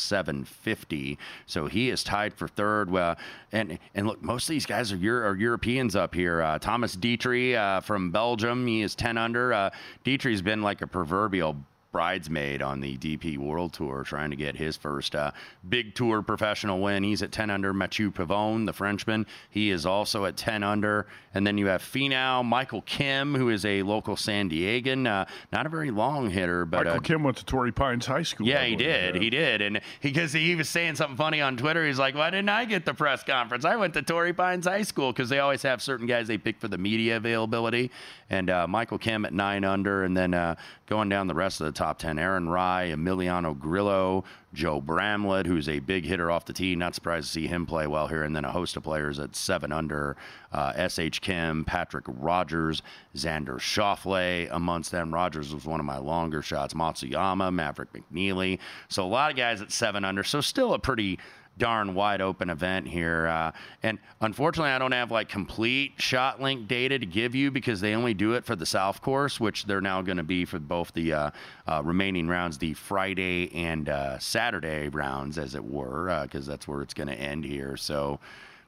[1.01, 1.17] 750.
[1.45, 2.89] So he is tied for third.
[2.89, 3.17] Well,
[3.51, 6.41] and and look, most of these guys are, Euro, are Europeans up here.
[6.41, 9.53] Uh, Thomas Detry uh, from Belgium, he is 10 under.
[9.53, 9.69] Uh,
[10.05, 11.55] Detry's been like a proverbial
[11.91, 15.31] bridesmaid on the DP World Tour, trying to get his first uh,
[15.67, 17.03] big tour professional win.
[17.03, 17.73] He's at 10 under.
[17.73, 21.07] Mathieu Pavon, the Frenchman, he is also at 10 under.
[21.33, 25.65] And then you have Finau, Michael Kim, who is a local San Diegan, uh, not
[25.65, 28.47] a very long hitter, but Michael uh, Kim went to Torrey Pines High School.
[28.47, 29.15] Yeah, he did.
[29.15, 29.21] Yeah.
[29.21, 32.29] He did, and because he, he was saying something funny on Twitter, he's like, "Why
[32.29, 33.63] didn't I get the press conference?
[33.63, 36.59] I went to Torrey Pines High School because they always have certain guys they pick
[36.59, 37.91] for the media availability."
[38.29, 40.55] And uh, Michael Kim at nine under, and then uh,
[40.87, 45.69] going down the rest of the top ten, Aaron Rai, Emiliano Grillo, Joe Bramlett, who's
[45.69, 46.75] a big hitter off the tee.
[46.75, 48.23] Not surprised to see him play well here.
[48.23, 50.17] And then a host of players at seven under
[50.51, 51.21] uh, S.H.
[51.21, 52.81] Kim, Patrick Rodgers,
[53.15, 55.13] Xander Schauffele amongst them.
[55.13, 56.73] Rodgers was one of my longer shots.
[56.73, 58.59] Matsuyama, Maverick McNealy.
[58.89, 60.23] So a lot of guys at seven under.
[60.23, 61.17] So still a pretty
[61.57, 63.27] darn wide open event here.
[63.27, 63.51] Uh,
[63.83, 67.93] and unfortunately, I don't have like complete shot link data to give you because they
[67.93, 70.91] only do it for the South course, which they're now going to be for both
[70.93, 71.31] the uh,
[71.67, 76.67] uh, remaining rounds, the Friday and uh, Saturday rounds, as it were, because uh, that's
[76.67, 77.77] where it's going to end here.
[77.77, 78.19] So,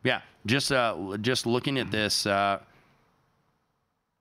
[0.03, 2.27] yeah, just uh, just looking at this.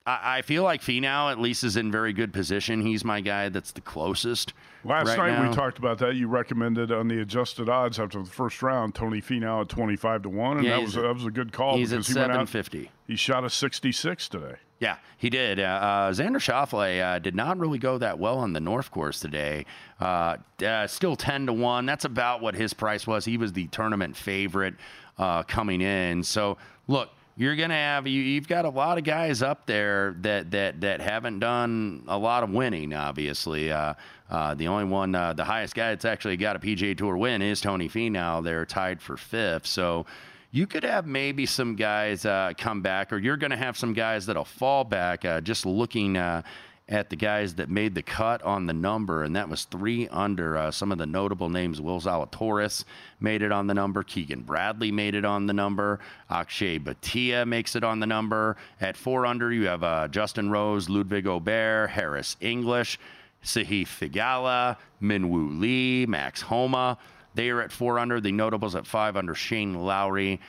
[0.07, 2.81] I, feel like Finau at least is in very good position.
[2.81, 4.53] He's my guy that's the closest.
[4.85, 5.49] Last right night now.
[5.49, 6.17] we talked about that.
[6.17, 10.23] You recommended on the adjusted odds after the first round, Tony Finau at twenty five
[10.23, 11.77] to one, and yeah, that was a, that was a good call.
[11.77, 12.91] He's because at seven fifty.
[13.07, 14.57] He shot a sixty six today.
[14.81, 15.61] Yeah, he did.
[15.61, 19.21] Uh, uh, Xander Schauffele uh, did not really go that well on the North Course
[19.21, 19.67] today.
[20.01, 21.87] Uh, uh, still ten to one.
[21.87, 23.25] That's about what his price was.
[23.25, 24.75] He was the tournament favorite
[25.19, 26.25] uh, coming in.
[26.25, 30.51] So look you're to have you, have got a lot of guys up there that
[30.51, 32.93] that that haven't done a lot of winning.
[32.93, 33.95] Obviously, uh,
[34.31, 37.43] uh, the only one, uh, the highest guy that's actually got a PGA Tour win
[37.43, 38.43] is Tony Finau.
[38.45, 40.07] They're tied for fifth, so
[40.51, 44.27] you could have maybe some guys uh, come back, or you're to have some guys
[44.27, 45.25] that'll fall back.
[45.25, 46.43] Uh, just looking uh,
[46.89, 50.57] at the guys that made the cut on the number, and that was three under.
[50.57, 52.85] Uh, some of the notable names: Will Zalatoris
[53.21, 57.77] made it on the number, Keegan Bradley made it on the number, Akshay Bhatia makes
[57.77, 58.57] it on the number.
[58.81, 62.99] At four under, you have uh, Justin Rose, Ludwig Åberg, Harris English,
[63.45, 66.99] Sahith Theegala, Minwoo Lee, Max Homa.
[67.35, 68.21] They are at four under.
[68.21, 70.41] The notables at five under Shane Lowry.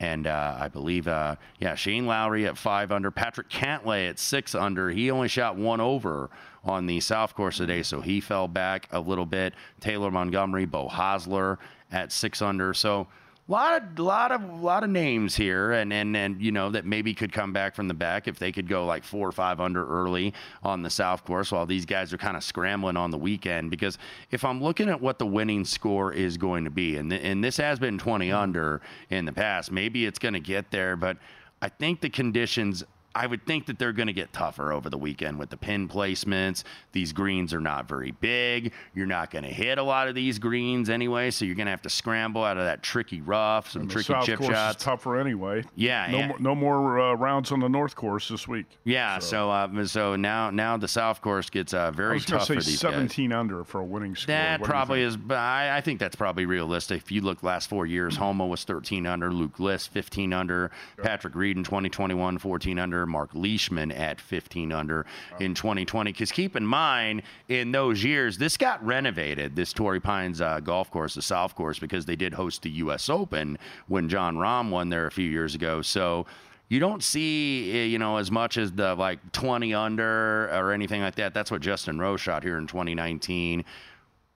[0.00, 4.54] And uh, I believe, uh, yeah, Shane Lowry at five under, Patrick Cantlay at six
[4.54, 4.88] under.
[4.88, 6.30] He only shot one over
[6.64, 9.52] on the South course today, so he fell back a little bit.
[9.78, 11.58] Taylor Montgomery, Beau Hosler
[11.92, 12.72] at six under.
[12.72, 13.08] So
[13.50, 17.12] lot of lot of lot of names here and and and you know that maybe
[17.12, 19.86] could come back from the back if they could go like four or five under
[19.86, 20.32] early
[20.62, 23.70] on the south course while these guys are kind of scrambling on the weekend.
[23.70, 23.98] Because
[24.30, 27.42] if i'm looking at what the winning score is going to be and th- and
[27.42, 28.36] this has been 20 mm-hmm.
[28.36, 31.16] under in the past maybe it's going to get there but
[31.60, 34.96] i think the conditions I would think that they're going to get tougher over the
[34.98, 36.62] weekend with the pin placements.
[36.92, 38.72] These greens are not very big.
[38.94, 41.72] You're not going to hit a lot of these greens anyway, so you're going to
[41.72, 44.50] have to scramble out of that tricky rough, some And the tricky South chip course
[44.54, 44.78] shots.
[44.78, 45.64] is tougher anyway.
[45.74, 48.66] Yeah, No, and- more, no more uh, rounds on the North course this week.
[48.84, 52.46] Yeah, so uh, so now now the South course gets uh, I very was tough
[52.46, 52.92] to for say these guys.
[52.92, 54.28] 17 under for a winning score.
[54.34, 56.98] That What probably is, but I, I think that's probably realistic.
[57.02, 60.70] If you look last four years, Homa was 13 under, Luke List 15 under,
[61.02, 65.06] Patrick Reed in 2021 14 under, Mark Leishman at 15 under
[65.38, 66.12] in 2020.
[66.12, 69.56] Because keep in mind, in those years, this got renovated.
[69.56, 73.08] This Torrey Pines uh, golf course, the South course, because they did host the U.S.
[73.08, 73.58] Open
[73.88, 75.82] when Jon Rahm won there a few years ago.
[75.82, 76.26] So
[76.70, 81.02] you don't see eh, you know as much as the like 20 under or anything
[81.02, 83.64] like that that's what justin rose shot here in 2019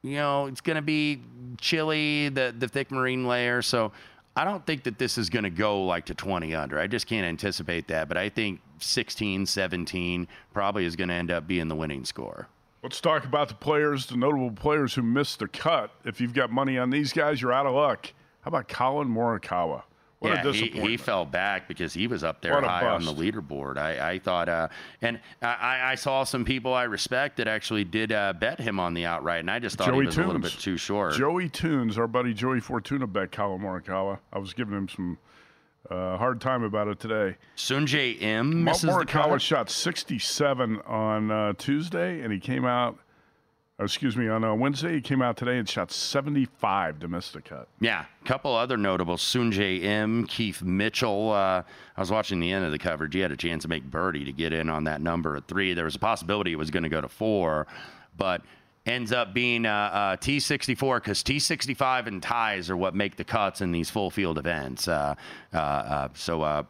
[0.02, 1.22] you know it's going to be
[1.58, 3.92] chilly the the thick marine layer so
[4.36, 7.06] i don't think that this is going to go like to 20 under i just
[7.06, 11.68] can't anticipate that but i think 16 17 probably is going to end up being
[11.68, 12.48] the winning score
[12.84, 15.90] Let's talk about the players, the notable players who missed the cut.
[16.04, 18.12] If you've got money on these guys, you're out of luck.
[18.42, 19.84] How about Collin Morikawa?
[20.24, 23.76] What yeah, he, he fell back because he was up there high on the leaderboard.
[23.76, 24.68] I, I thought, uh,
[25.02, 28.94] and I, I saw some people I respect that actually did uh, bet him on
[28.94, 31.12] the outright, and I just thought Joey he was a little bit too short.
[31.12, 34.18] Joey Toons, our buddy Joey Fortuna bet Collin Morikawa.
[34.32, 35.18] I was giving him some
[35.90, 37.36] uh, hard time about it today.
[37.56, 42.98] Sungjae Im misses Morikawa shot 67 on uh, Tuesday, and he came out.
[43.80, 47.42] Excuse me, on uh, Wednesday he came out today and shot 75 to miss the
[47.42, 47.66] cut.
[47.80, 51.32] Yeah, a couple other notable: Sungjae Im, Keith Mitchell.
[51.32, 51.64] Uh,
[51.96, 53.14] I was watching the end of the coverage.
[53.14, 55.74] He had a chance to make birdie to get in on that number at three.
[55.74, 57.66] There was a possibility it was going to go to four,
[58.16, 58.42] but
[58.86, 63.72] ends up being uh, T64 because T65 and ties are what make the cuts in
[63.72, 64.86] these full field events.
[64.86, 65.16] Uh,
[65.52, 66.66] uh, uh, so.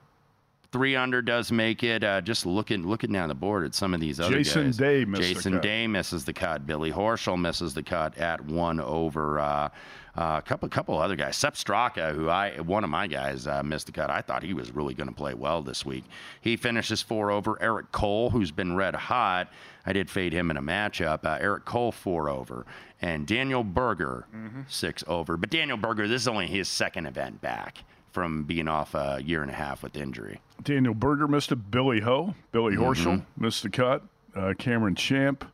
[0.74, 2.02] Three under does make it.
[2.02, 4.76] Uh, just looking looking down the board at some of these other Jason guys.
[4.76, 5.60] Day Jason.
[5.60, 6.66] Day misses the cut.
[6.66, 9.38] Billy Horschel misses the cut at one over.
[9.38, 9.68] Uh,
[10.16, 11.36] uh, a couple couple other guys.
[11.36, 14.10] Sepp Straka, who I one of my guys uh, missed the cut.
[14.10, 16.02] I thought he was really going to play well this week.
[16.40, 17.56] He finishes four over.
[17.62, 19.52] Eric Cole, who's been red hot.
[19.86, 21.24] I did fade him in a matchup.
[21.24, 22.66] Uh, Eric Cole four over,
[23.00, 24.26] and Daniel Berger
[24.66, 25.36] six over.
[25.36, 29.42] But Daniel Berger, this is only his second event back from being off a year
[29.42, 30.40] and a half with injury.
[30.62, 31.70] Daniel Berger missed it.
[31.70, 34.04] Billy Ho, Billy Horschel missed the cut.
[34.36, 35.44] Uh, Cameron Champ.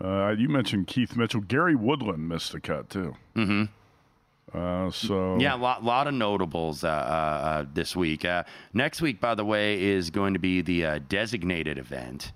[0.00, 1.40] Uh, you mentioned Keith Mitchell.
[1.40, 3.16] Gary Woodland missed the cut too.
[3.36, 3.64] Mm-hmm.
[4.56, 8.24] Uh, so Yeah, a lot, lot of notables uh, uh, uh, this week.
[8.24, 12.32] Uh, next week, by the way, is going to be the uh, designated event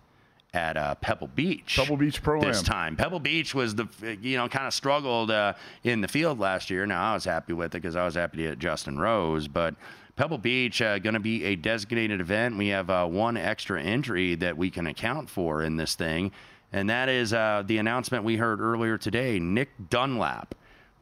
[0.54, 1.76] at uh, Pebble Beach.
[1.76, 2.96] Pebble Beach Pro this time.
[2.96, 3.88] Pebble Beach was the
[4.20, 6.86] you know kind of struggled uh, in the field last year.
[6.86, 9.74] Now I was happy with it because I was happy to get Justin Rose, but.
[10.16, 12.56] Pebble Beach uh, going to be a designated event.
[12.56, 16.30] We have uh, one extra entry that we can account for in this thing,
[16.72, 19.40] and that is uh, the announcement we heard earlier today.
[19.40, 20.54] Nick Dunlap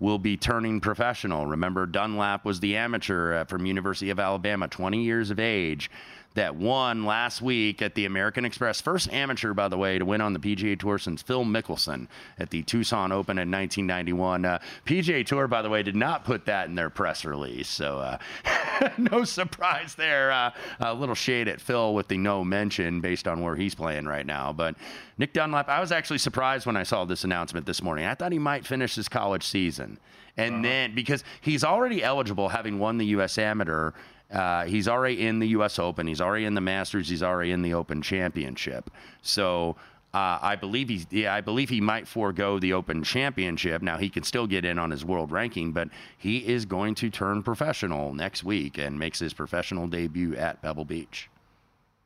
[0.03, 1.47] will be turning professional.
[1.47, 5.91] Remember, Dunlap was the amateur uh, from University of Alabama, 20 years of age,
[6.35, 8.81] that won last week at the American Express.
[8.81, 12.51] First amateur, by the way, to win on the PGA Tour since Phil Mickelson at
[12.51, 14.45] the Tucson Open in 1991.
[14.45, 17.99] Uh, PGA Tour, by the way, did not put that in their press release, so
[17.99, 18.19] uh,
[18.99, 20.31] no surprise there.
[20.33, 24.07] Uh, a little shade at Phil with the no mention based on where he's playing
[24.07, 24.53] right now.
[24.53, 24.77] But
[25.19, 28.07] Nick Dunlap, I was actually surprised when I saw this announcement this morning.
[28.07, 29.99] I thought he might finish his college season.
[30.37, 33.37] And then, because he's already eligible, having won the U.S.
[33.37, 33.93] Amateur,
[34.33, 35.79] uh, he's already in the U.S.
[35.79, 38.91] Open, he's already in the Masters, he's already in the Open Championship.
[39.21, 39.77] So
[40.15, 43.83] uh, I believe he's, yeah, I believe he might forego the Open Championship.
[43.83, 47.11] Now he can still get in on his world ranking, but he is going to
[47.11, 51.29] turn professional next week and makes his professional debut at Pebble Beach.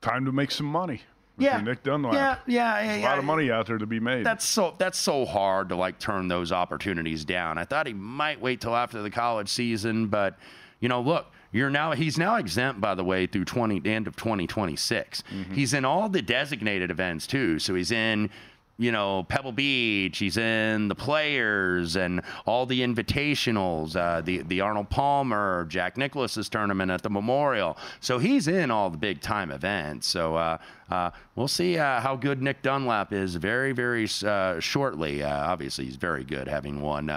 [0.01, 1.03] time to make some money.
[1.39, 1.61] Yeah.
[1.61, 2.15] Nick Dunlap.
[2.15, 4.25] Yeah, yeah, yeah, There's a lot of money out there to be made.
[4.25, 7.59] That's so that's so hard to like turn those opportunities down.
[7.59, 10.39] I thought he might wait till after the college season, but
[10.81, 14.17] you know, look, you're now he's now exempt by the way through 20 end of
[14.17, 15.23] 2026.
[15.23, 15.55] Mm-hmm.
[15.55, 17.59] He's in all the designated events too.
[17.59, 18.31] So he's in
[18.79, 20.19] you know, Pebble Beach.
[20.19, 26.49] He's in the Players and all the invitationals, uh, the the Arnold Palmer, Jack Nicklaus's
[26.49, 27.79] tournament at the Memorial.
[28.01, 30.07] So he's in all the big time events.
[30.07, 30.59] So uh,
[30.91, 35.23] uh, we'll see uh, how good Nick Dunlap is very, very uh, shortly.
[35.23, 37.11] Uh, obviously, he's very good, having won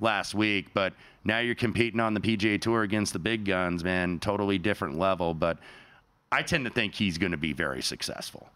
[0.00, 0.74] last week.
[0.74, 0.92] But
[1.26, 4.18] now you're competing on the PGA Tour against the big guns, man.
[4.18, 5.34] Totally different level.
[5.34, 5.58] But
[6.30, 8.48] I tend to think he's going to be very successful.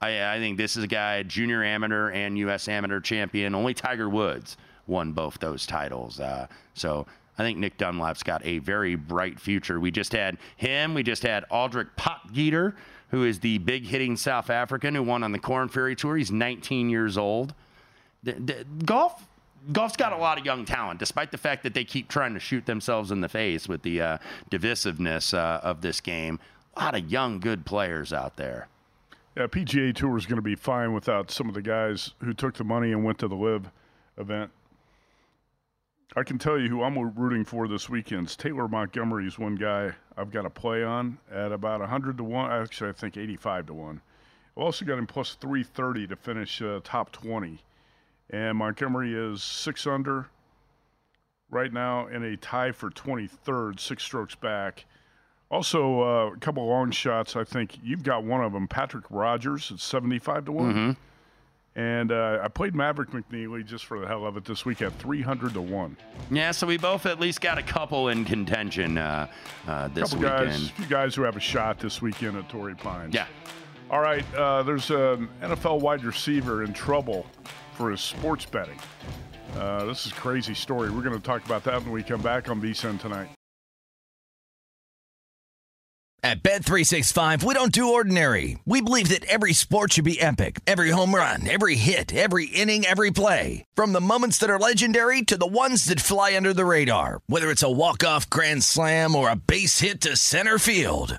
[0.00, 2.68] I, I think this is a guy, junior amateur and U.S.
[2.68, 3.54] amateur champion.
[3.54, 4.56] Only Tiger Woods
[4.86, 6.18] won both those titles.
[6.18, 7.06] Uh, so
[7.38, 9.78] I think Nick Dunlap's got a very bright future.
[9.78, 10.94] We just had him.
[10.94, 12.74] We just had Aldrich Potgieter,
[13.10, 16.16] who is the big hitting South African who won on the Korn Ferry Tour.
[16.16, 17.54] He's 19 years old.
[18.22, 19.26] The, the, golf
[19.72, 22.40] golf's got a lot of young talent, despite the fact that they keep trying to
[22.40, 24.18] shoot themselves in the face with the uh,
[24.50, 26.38] divisiveness uh, of this game.
[26.76, 28.68] A lot of young, good players out there.
[29.36, 32.54] Yeah, PGA Tour is going to be fine without some of the guys who took
[32.54, 33.70] the money and went to the LIV
[34.18, 34.50] event.
[36.16, 38.36] I can tell you who I'm rooting for this weekend.
[38.36, 42.50] Taylor Montgomery is one guy I've got to play on at about 100 to 1.
[42.50, 44.00] Actually, I think 85 to 1.
[44.56, 47.60] I've also got him plus 330 to finish uh, top 20.
[48.32, 50.28] And Montgomery is six under
[51.50, 54.84] right now in a tie for 23rd, six strokes back.
[55.50, 57.34] Also, uh, a couple long shots.
[57.34, 58.68] I think you've got one of them.
[58.68, 60.72] Patrick Rodgers at seventy-five to one.
[60.72, 60.90] Mm-hmm.
[61.76, 64.92] And uh, I played Maverick McNealy just for the hell of it this week at
[64.98, 65.96] 300 to 1.
[66.28, 69.28] Yeah, so we both at least got a couple in contention uh,
[69.68, 70.50] uh, this couple weekend.
[70.50, 73.14] Guys, a few guys who have a shot this weekend at Torrey Pines.
[73.14, 73.26] Yeah.
[73.88, 77.24] All right, uh, there's an NFL wide receiver in trouble
[77.74, 78.78] for his sports betting.
[79.56, 80.90] Uh, this is crazy story.
[80.90, 83.30] We're going to talk about that when we come back on VSIN tonight.
[86.22, 88.58] At Bet365, we don't do ordinary.
[88.66, 90.60] We believe that every sport should be epic.
[90.66, 93.64] Every home run, every hit, every inning, every play.
[93.74, 97.22] From the moments that are legendary to the ones that fly under the radar.
[97.26, 101.18] Whether it's a walk-off grand slam or a base hit to center field.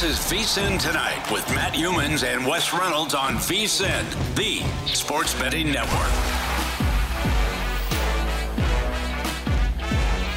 [0.00, 5.70] This is VSIN Tonight with Matt Youmans and Wes Reynolds on VSIN, the sports betting
[5.70, 6.08] network.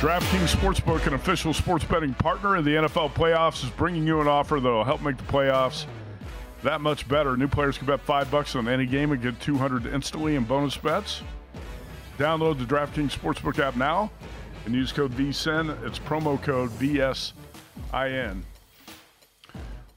[0.02, 4.28] DraftKings Sportsbook, an official sports betting partner in the NFL playoffs, is bringing you an
[4.28, 5.86] offer that will help make the playoffs
[6.62, 7.38] that much better.
[7.38, 10.76] New players can bet five bucks on any game and get 200 instantly in bonus
[10.76, 11.22] bets.
[12.18, 14.12] Download the DraftKings Sportsbook app now
[14.66, 15.82] and use code VSIN.
[15.88, 18.44] It's promo code VSIN.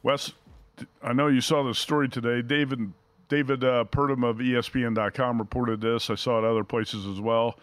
[0.03, 0.33] Wes,
[1.03, 2.43] I know you saw this story today.
[2.43, 2.93] David
[3.29, 6.11] David uh, Purdum of ESPN.com reported this.
[6.11, 7.59] I saw it other places as well.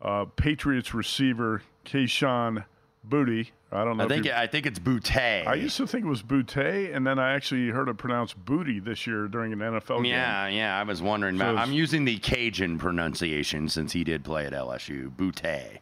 [0.00, 2.64] Uh, Patriots receiver Kayshon
[3.02, 3.50] Booty.
[3.72, 4.04] I don't know.
[4.04, 5.46] I think I think it's Boutte.
[5.46, 8.78] I used to think it was Boutte, and then I actually heard it pronounced Booty
[8.78, 10.12] this year during an NFL game.
[10.12, 10.78] Yeah, yeah.
[10.78, 11.38] I was wondering.
[11.38, 15.10] So I'm using the Cajun pronunciation since he did play at LSU.
[15.10, 15.78] Boutte.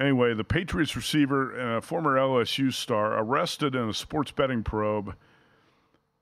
[0.00, 5.14] Anyway, the Patriots receiver and a former LSU star arrested in a sports betting probe.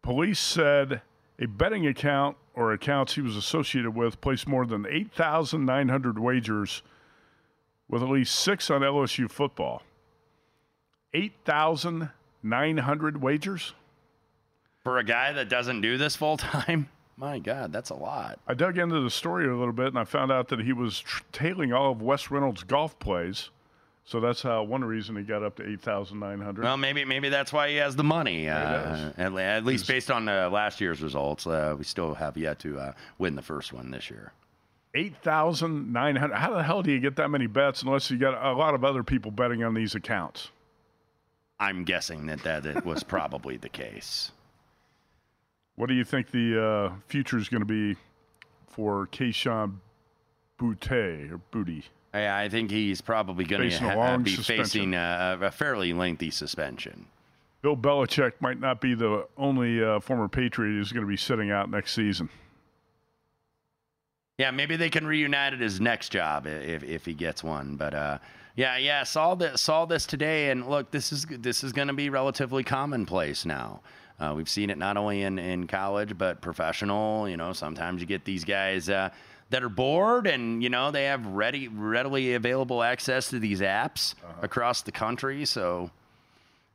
[0.02, 1.00] Police said
[1.38, 6.82] a betting account or accounts he was associated with placed more than 8,900 wagers
[7.88, 9.82] with at least six on LSU football.
[11.14, 13.72] 8,900 wagers?
[14.84, 18.38] For a guy that doesn't do this full time, my God, that's a lot.
[18.46, 21.02] I dug into the story a little bit and I found out that he was
[21.32, 23.48] tailing all of Wes Reynolds' golf plays
[24.04, 26.64] So that's how one reason he got up to eight thousand nine hundred.
[26.64, 28.48] Well, maybe maybe that's why he has the money.
[28.48, 32.58] Uh, at, at, least based on uh, last year's results, uh, we still have yet
[32.60, 34.32] to uh, win the first one this year.
[34.94, 36.34] Eight thousand nine hundred.
[36.34, 38.84] How the hell do you get that many bets unless you got a lot of
[38.84, 40.50] other people betting on these accounts?
[41.60, 44.32] I'm guessing that that it was probably the case.
[45.76, 47.96] What do you think the uh, future is going to be
[48.66, 49.76] for Kayshon
[50.58, 51.84] Boutte or Booty?
[52.12, 54.64] I, I think he's probably going to ha- be suspension.
[54.64, 57.06] facing a, a fairly lengthy suspension.
[57.62, 61.50] Bill Belichick might not be the only uh, former Patriot who's going to be sitting
[61.50, 62.28] out next season.
[64.38, 67.76] Yeah, maybe they can reunite at his next job if if he gets one.
[67.76, 68.18] But uh,
[68.56, 71.94] yeah, yeah, saw this saw this today, and look, this is this is going to
[71.94, 73.80] be relatively commonplace now.
[74.18, 77.28] Uh, we've seen it not only in, in college but professional.
[77.28, 79.10] You know, sometimes you get these guys uh,
[79.52, 84.14] that are bored, and you know they have ready readily available access to these apps
[84.40, 85.44] across the country.
[85.44, 85.90] So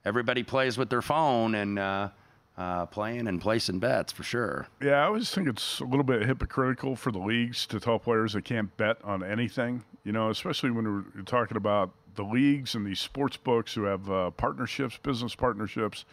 [0.05, 2.09] everybody plays with their phone and uh,
[2.57, 4.67] uh, playing and placing bets for sure.
[4.81, 8.33] Yeah, I always think it's a little bit hypocritical for the leagues to tell players
[8.33, 9.83] they can't bet on anything.
[10.03, 13.83] You know, especially when we're we're talking about the leagues and these sports books who
[13.83, 16.05] have uh, partnerships, business partnerships.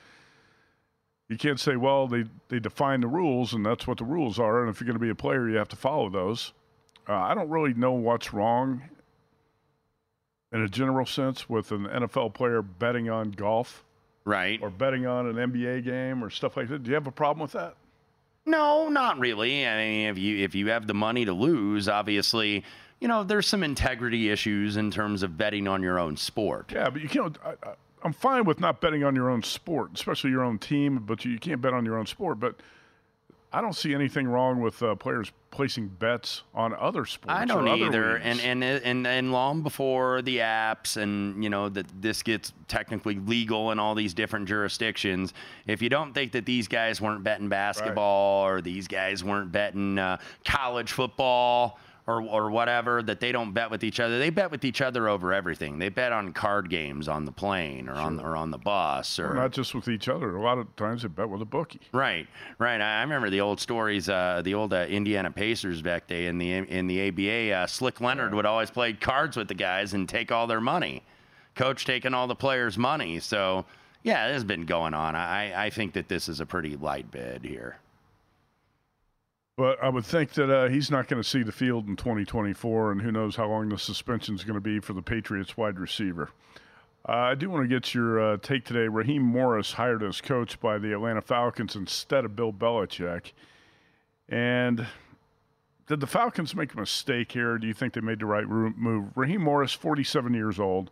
[1.29, 4.61] You can't say, well, they, they define the rules and that's what the rules are.
[4.61, 6.53] And if you're going to be a player, you have to follow those.
[7.09, 8.83] Uh, I don't really know what's wrong
[10.53, 13.85] in a general sense with an NFL player betting on golf.
[14.25, 14.61] Right.
[14.63, 16.83] Or betting on an NBA game or stuff like that.
[16.83, 17.75] Do you have a problem with that?
[18.47, 19.67] No, not really.
[19.67, 22.63] I mean, if you if you have the money to lose, obviously,
[23.01, 26.71] you know, there's some integrity issues in terms of betting on your own sport.
[26.73, 27.39] Yeah, but you can't.
[27.45, 31.03] I, I, I'm fine with not betting on your own sport, especially your own team.
[31.05, 32.39] But you, you can't bet on your own sport.
[32.39, 32.57] But
[33.55, 37.39] I don't see anything wrong with uh, players placing bets on other sports.
[37.39, 38.17] I don't either.
[38.17, 43.21] And, and and and long before the apps and you know that this gets technically
[43.21, 45.33] legal in all these different jurisdictions,
[45.69, 49.99] if you don't think that these guys weren't betting basketball or these guys weren't betting
[49.99, 54.19] uh, college football or or whatever, that they don't bet with each other.
[54.19, 55.79] They bet with each other over everything.
[55.79, 59.31] They bet on card games on the plane or on or on the bus or
[59.31, 60.37] Or not just with each other.
[60.37, 61.81] A lot of times they bet with a bookie.
[61.93, 62.27] Right,
[62.59, 62.81] right.
[62.81, 66.39] I I remember the old stories, uh, the old uh, Indiana Pacers back day in
[66.39, 67.53] the in the ABA.
[67.53, 71.03] Uh, Slick Leonard would always play cards with the guys and take all their money.
[71.55, 73.21] Coach taking all the players' money.
[73.21, 73.65] So
[74.03, 75.17] yeah, this has been going on.
[75.17, 77.79] I I think that this is a pretty light bid here.
[79.57, 82.93] But I would think that uh, he's not going to see the field in 2024,
[82.93, 85.79] and who knows how long the suspension is going to be for the Patriots wide
[85.79, 86.31] receiver.
[87.09, 88.89] Uh, I do want to get your uh, take today.
[88.89, 93.33] Raheem Morris hired as coach by the Atlanta Falcons instead of Bill Belichick.
[94.29, 94.87] And
[95.87, 97.59] did the Falcons make a mistake here?
[97.59, 99.11] Do you think they made the right move?
[99.15, 100.91] Raheem Morris, 47 years old.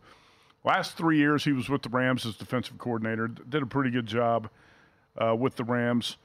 [0.64, 3.26] Last three years, he was with the Rams as defensive coordinator.
[3.26, 4.50] Did a pretty good job
[5.16, 6.18] uh, with the Rams.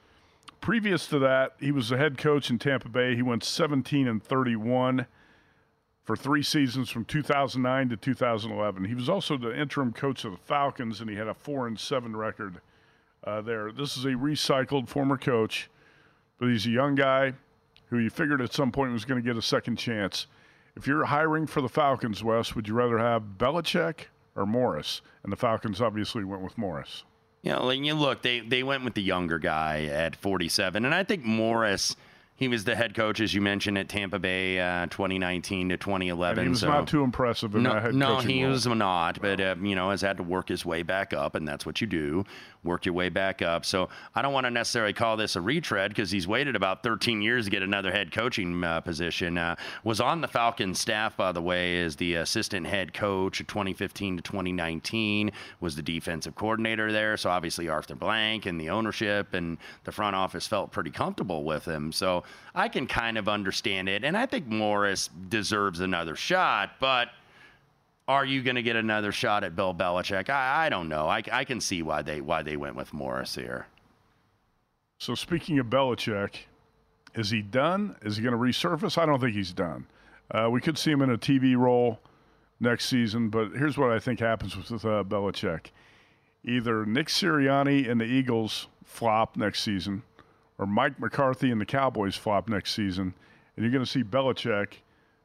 [0.60, 3.14] Previous to that, he was the head coach in Tampa Bay.
[3.16, 5.06] He went 17 and 31
[6.04, 8.84] for three seasons from 2009 to 2011.
[8.84, 11.78] He was also the interim coach of the Falcons, and he had a four and
[11.78, 12.60] seven record
[13.24, 13.72] uh, there.
[13.72, 15.68] This is a recycled former coach,
[16.38, 17.34] but he's a young guy
[17.90, 20.26] who you figured at some point was going to get a second chance.
[20.76, 25.02] If you're hiring for the Falcons, Wes, would you rather have Belichick or Morris?
[25.24, 27.04] And the Falcons obviously went with Morris.
[27.42, 30.94] You know, like you look, they they went with the younger guy at 47, and
[30.94, 31.96] I think Morris.
[32.34, 36.38] He was the head coach, as you mentioned, at Tampa Bay, uh, 2019 to 2011.
[36.38, 38.52] And he was so- not too impressive in no, that head no, he role.
[38.52, 41.48] was not, but uh, you know has had to work his way back up, and
[41.48, 42.24] that's what you do,
[42.64, 43.64] work your way back up.
[43.64, 47.22] So I don't want to necessarily call this a retread because he's waited about 13
[47.22, 49.38] years to get another head coaching uh, position.
[49.38, 53.46] Uh, was on the Falcons staff, by the way, as the assistant head coach of
[53.46, 55.30] 2015 to 2019.
[55.60, 60.16] Was the defensive coordinator there, so obviously Arthur Blank and the ownership and the front
[60.16, 61.92] office felt pretty comfortable with him.
[61.92, 67.08] So I can kind of understand it, and I think Morris deserves another shot, but
[68.08, 70.30] are you going to get another shot at Bill Belichick?
[70.30, 71.06] I, I don't know.
[71.06, 73.66] I, I can see why they why they went with Morris here.
[74.98, 76.46] So speaking of Belichick,
[77.14, 77.96] is he done?
[78.02, 78.98] Is he going to resurface?
[78.98, 79.86] I don't think he's done.
[80.30, 82.00] Uh, we could see him in a TV role
[82.60, 85.66] next season, but here's what I think happens with uh, Belichick:
[86.44, 90.02] either Nick Sirianni and the Eagles flop next season,
[90.58, 93.14] or Mike McCarthy and the Cowboys flop next season,
[93.54, 94.78] and you're going to see Belichick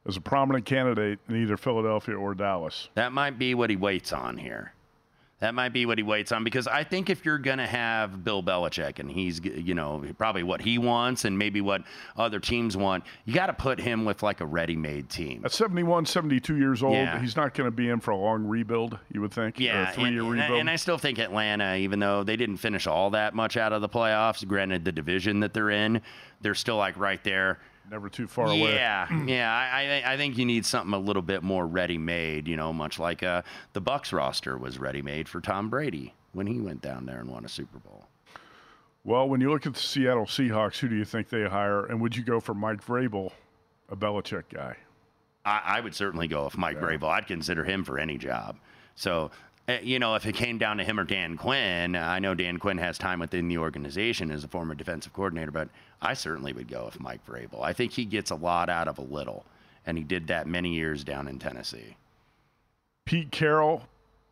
[0.06, 2.88] as a prominent candidate in either Philadelphia or Dallas.
[2.94, 4.72] That might be what he waits on here.
[5.40, 8.24] That might be what he waits on because I think if you're going to have
[8.24, 11.82] Bill Belichick and he's, you know, probably what he wants and maybe what
[12.16, 15.42] other teams want, you got to put him with like a ready made team.
[15.44, 17.20] At 71, 72 years old, Yeah.
[17.20, 19.58] he's not going to be in for a long rebuild, you would think.
[19.60, 20.60] Yeah, three year and, and I- rebuild.
[20.60, 23.82] and I still think Atlanta, even though they didn't finish all that much out of
[23.82, 26.00] the playoffs, granted the division that they're in,
[26.40, 27.58] they're still like right there.
[27.90, 28.74] Never too far away.
[28.74, 29.52] Yeah, yeah.
[29.52, 32.48] I, I I think you need something a little bit more ready made.
[32.48, 36.46] You know, much like uh, the Bucks roster was ready made for Tom Brady when
[36.46, 38.06] he went down there and won a Super Bowl.
[39.04, 41.84] Well, when you look at the Seattle Seahawks, who do you think they hire?
[41.84, 43.32] And would you go for Mike Vrabel,
[43.90, 44.76] a Belichick guy?
[45.44, 47.10] I, I would certainly go with Mike Vrabel.
[47.10, 48.56] I'd consider him for any job.
[48.94, 49.30] So,
[49.68, 52.58] uh, you know, if it came down to him or Dan Quinn, I know Dan
[52.58, 55.68] Quinn has time within the organization as a former defensive coordinator, but
[56.04, 57.62] I certainly would go with Mike Vrabel.
[57.62, 59.44] I think he gets a lot out of a little,
[59.86, 61.96] and he did that many years down in Tennessee.
[63.06, 63.82] Pete Carroll,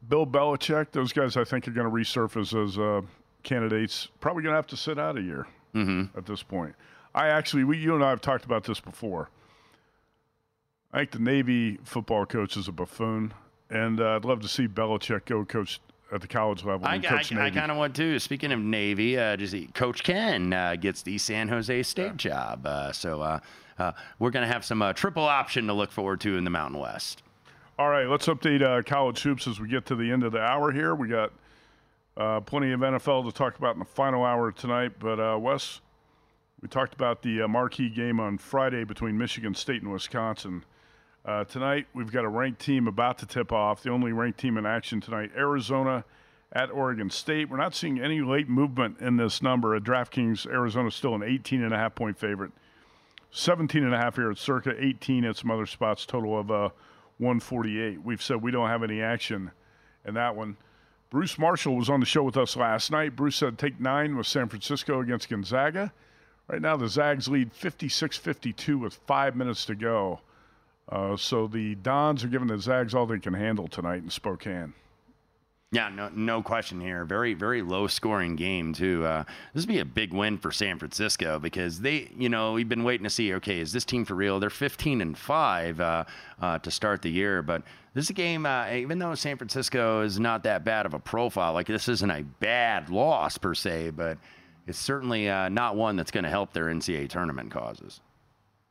[0.08, 3.00] Bill Belichick, those guys I think are going to resurface as uh,
[3.42, 4.08] candidates.
[4.20, 6.18] Probably going to have to sit out a year Mm-hmm.
[6.18, 6.74] at this point.
[7.14, 9.30] I actually, we, you and I have talked about this before.
[10.92, 13.32] I think the Navy football coach is a buffoon,
[13.70, 15.80] and uh, I'd love to see Belichick go coach
[16.12, 16.86] at the college level.
[16.86, 18.18] I, I, I kind of want to.
[18.18, 22.66] Speaking of Navy, uh, just Coach Ken uh, gets the San Jose State job.
[22.66, 23.40] Uh, so uh,
[23.78, 26.50] uh, we're going to have some uh, triple option to look forward to in the
[26.50, 27.22] Mountain West.
[27.78, 30.40] All right, let's update uh, college hoops as we get to the end of the
[30.40, 30.94] hour here.
[30.94, 31.32] We got
[32.16, 34.92] uh, plenty of NFL to talk about in the final hour tonight.
[34.98, 35.80] But, uh, Wes,
[36.60, 40.64] we talked about the uh, marquee game on Friday between Michigan State and Wisconsin.
[41.24, 44.56] Uh, tonight, we've got a ranked team about to tip off, the only ranked team
[44.56, 46.04] in action tonight Arizona
[46.52, 47.48] at Oregon State.
[47.48, 49.76] We're not seeing any late movement in this number.
[49.76, 52.50] At DraftKings, Arizona's still an 18 and a half point favorite.
[53.30, 56.68] 17 and a half here at circa 18 at some other spots total of uh,
[57.18, 59.50] 148 we've said we don't have any action
[60.04, 60.54] in that one
[61.08, 64.26] bruce marshall was on the show with us last night bruce said take nine with
[64.26, 65.90] san francisco against gonzaga
[66.46, 70.20] right now the zags lead 56-52 with five minutes to go
[70.93, 74.74] uh, so the dons are giving the zags all they can handle tonight in spokane
[75.72, 77.07] Yeah, no, no question here.
[77.07, 79.07] Very, very low scoring game too.
[79.07, 79.24] Uh,
[79.55, 82.84] this would be a big win for San Francisco because they, you know, we've been
[82.84, 83.32] waiting to see.
[83.34, 84.38] Okay, is this team for real?
[84.38, 86.05] They're 15 and five uh,
[86.43, 87.62] uh, to start the year, but
[87.95, 88.45] this is a game.
[88.45, 92.11] Uh, even though San Francisco is not that bad of a profile, like this isn't
[92.11, 94.18] a bad loss per se, but
[94.66, 98.03] it's certainly uh, not one that's going to help their NCAA tournament causes.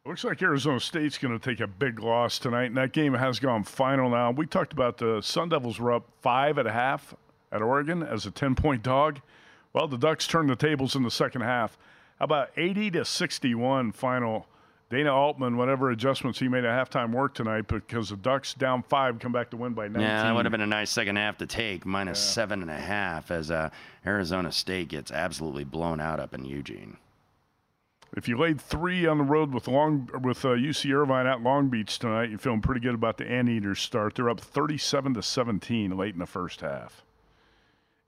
[0.04, 3.40] Looks like Arizona State's going to take a big loss tonight, and that game has
[3.40, 4.32] gone final now.
[4.32, 7.14] We talked about the Sun Devils were up five at a half
[7.52, 9.20] at Oregon as a 10 point dog.
[9.74, 11.78] Well, the Ducks turned the tables in the second half.
[12.18, 14.48] How about 80 to 61 final?
[14.90, 19.20] Dana Altman, whatever adjustments he made at halftime work tonight because the Ducks down five
[19.20, 20.02] come back to win by 19.
[20.02, 22.76] Yeah, that would have been a nice second half to take, minus seven and a
[22.76, 23.70] half, as uh,
[24.06, 26.98] Arizona State gets absolutely blown out up in Eugene.
[28.16, 31.70] If you laid three on the road with Long with uh, UC Irvine at Long
[31.70, 34.16] Beach tonight, you're feeling pretty good about the Anteaters start.
[34.16, 37.06] They're up 37 to 17 late in the first half.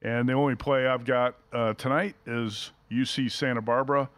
[0.01, 4.09] And the only play I've got uh, tonight is UC Santa Barbara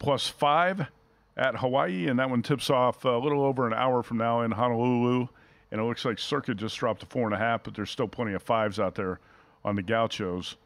[0.00, 0.88] plus five
[1.36, 4.50] at Hawaii, and that one tips off a little over an hour from now in
[4.50, 5.28] Honolulu.
[5.70, 8.08] And it looks like Circa just dropped to four and a half, but there's still
[8.08, 9.20] plenty of fives out there
[9.64, 10.56] on the Gauchos.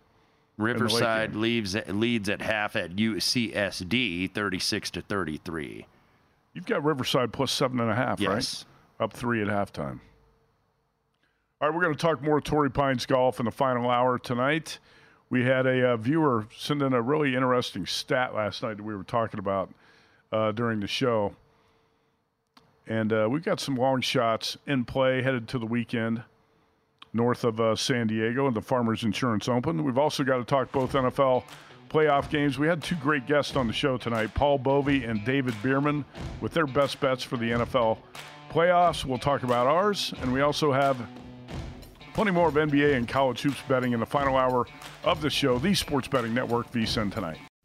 [0.58, 5.86] In the late Riverside leaves leads at half at UCSD, 36 to 33.
[6.52, 8.64] You've got Riverside plus seven and a half, Yes.
[8.98, 9.04] right?
[9.04, 9.98] Up three at halftime.
[11.60, 14.78] All right, we're going to talk more Torrey Pines golf in the final hour tonight.
[15.30, 18.94] We had a uh, viewer send in a really interesting stat last night that we
[18.94, 19.70] were talking about
[20.30, 21.34] uh, during the show.
[22.86, 26.22] And uh, we've got some long shots in play headed to the weekend
[27.14, 29.82] north of uh, San Diego and the Farmers Insurance Open.
[29.84, 31.44] We've also got to talk both NFL
[31.88, 32.58] playoff games.
[32.58, 36.04] We had two great guests on the show tonight Paul Bovi and David Bearman
[36.40, 37.98] with their best bets for the NFL
[38.50, 39.04] playoffs.
[39.04, 40.96] We'll talk about ours, and we also have
[42.12, 44.66] plenty more of NBA and college hoops betting in the final hour
[45.04, 47.38] of the show, the Sports Betting Network, VSIN tonight.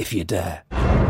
[0.00, 1.09] if you dare.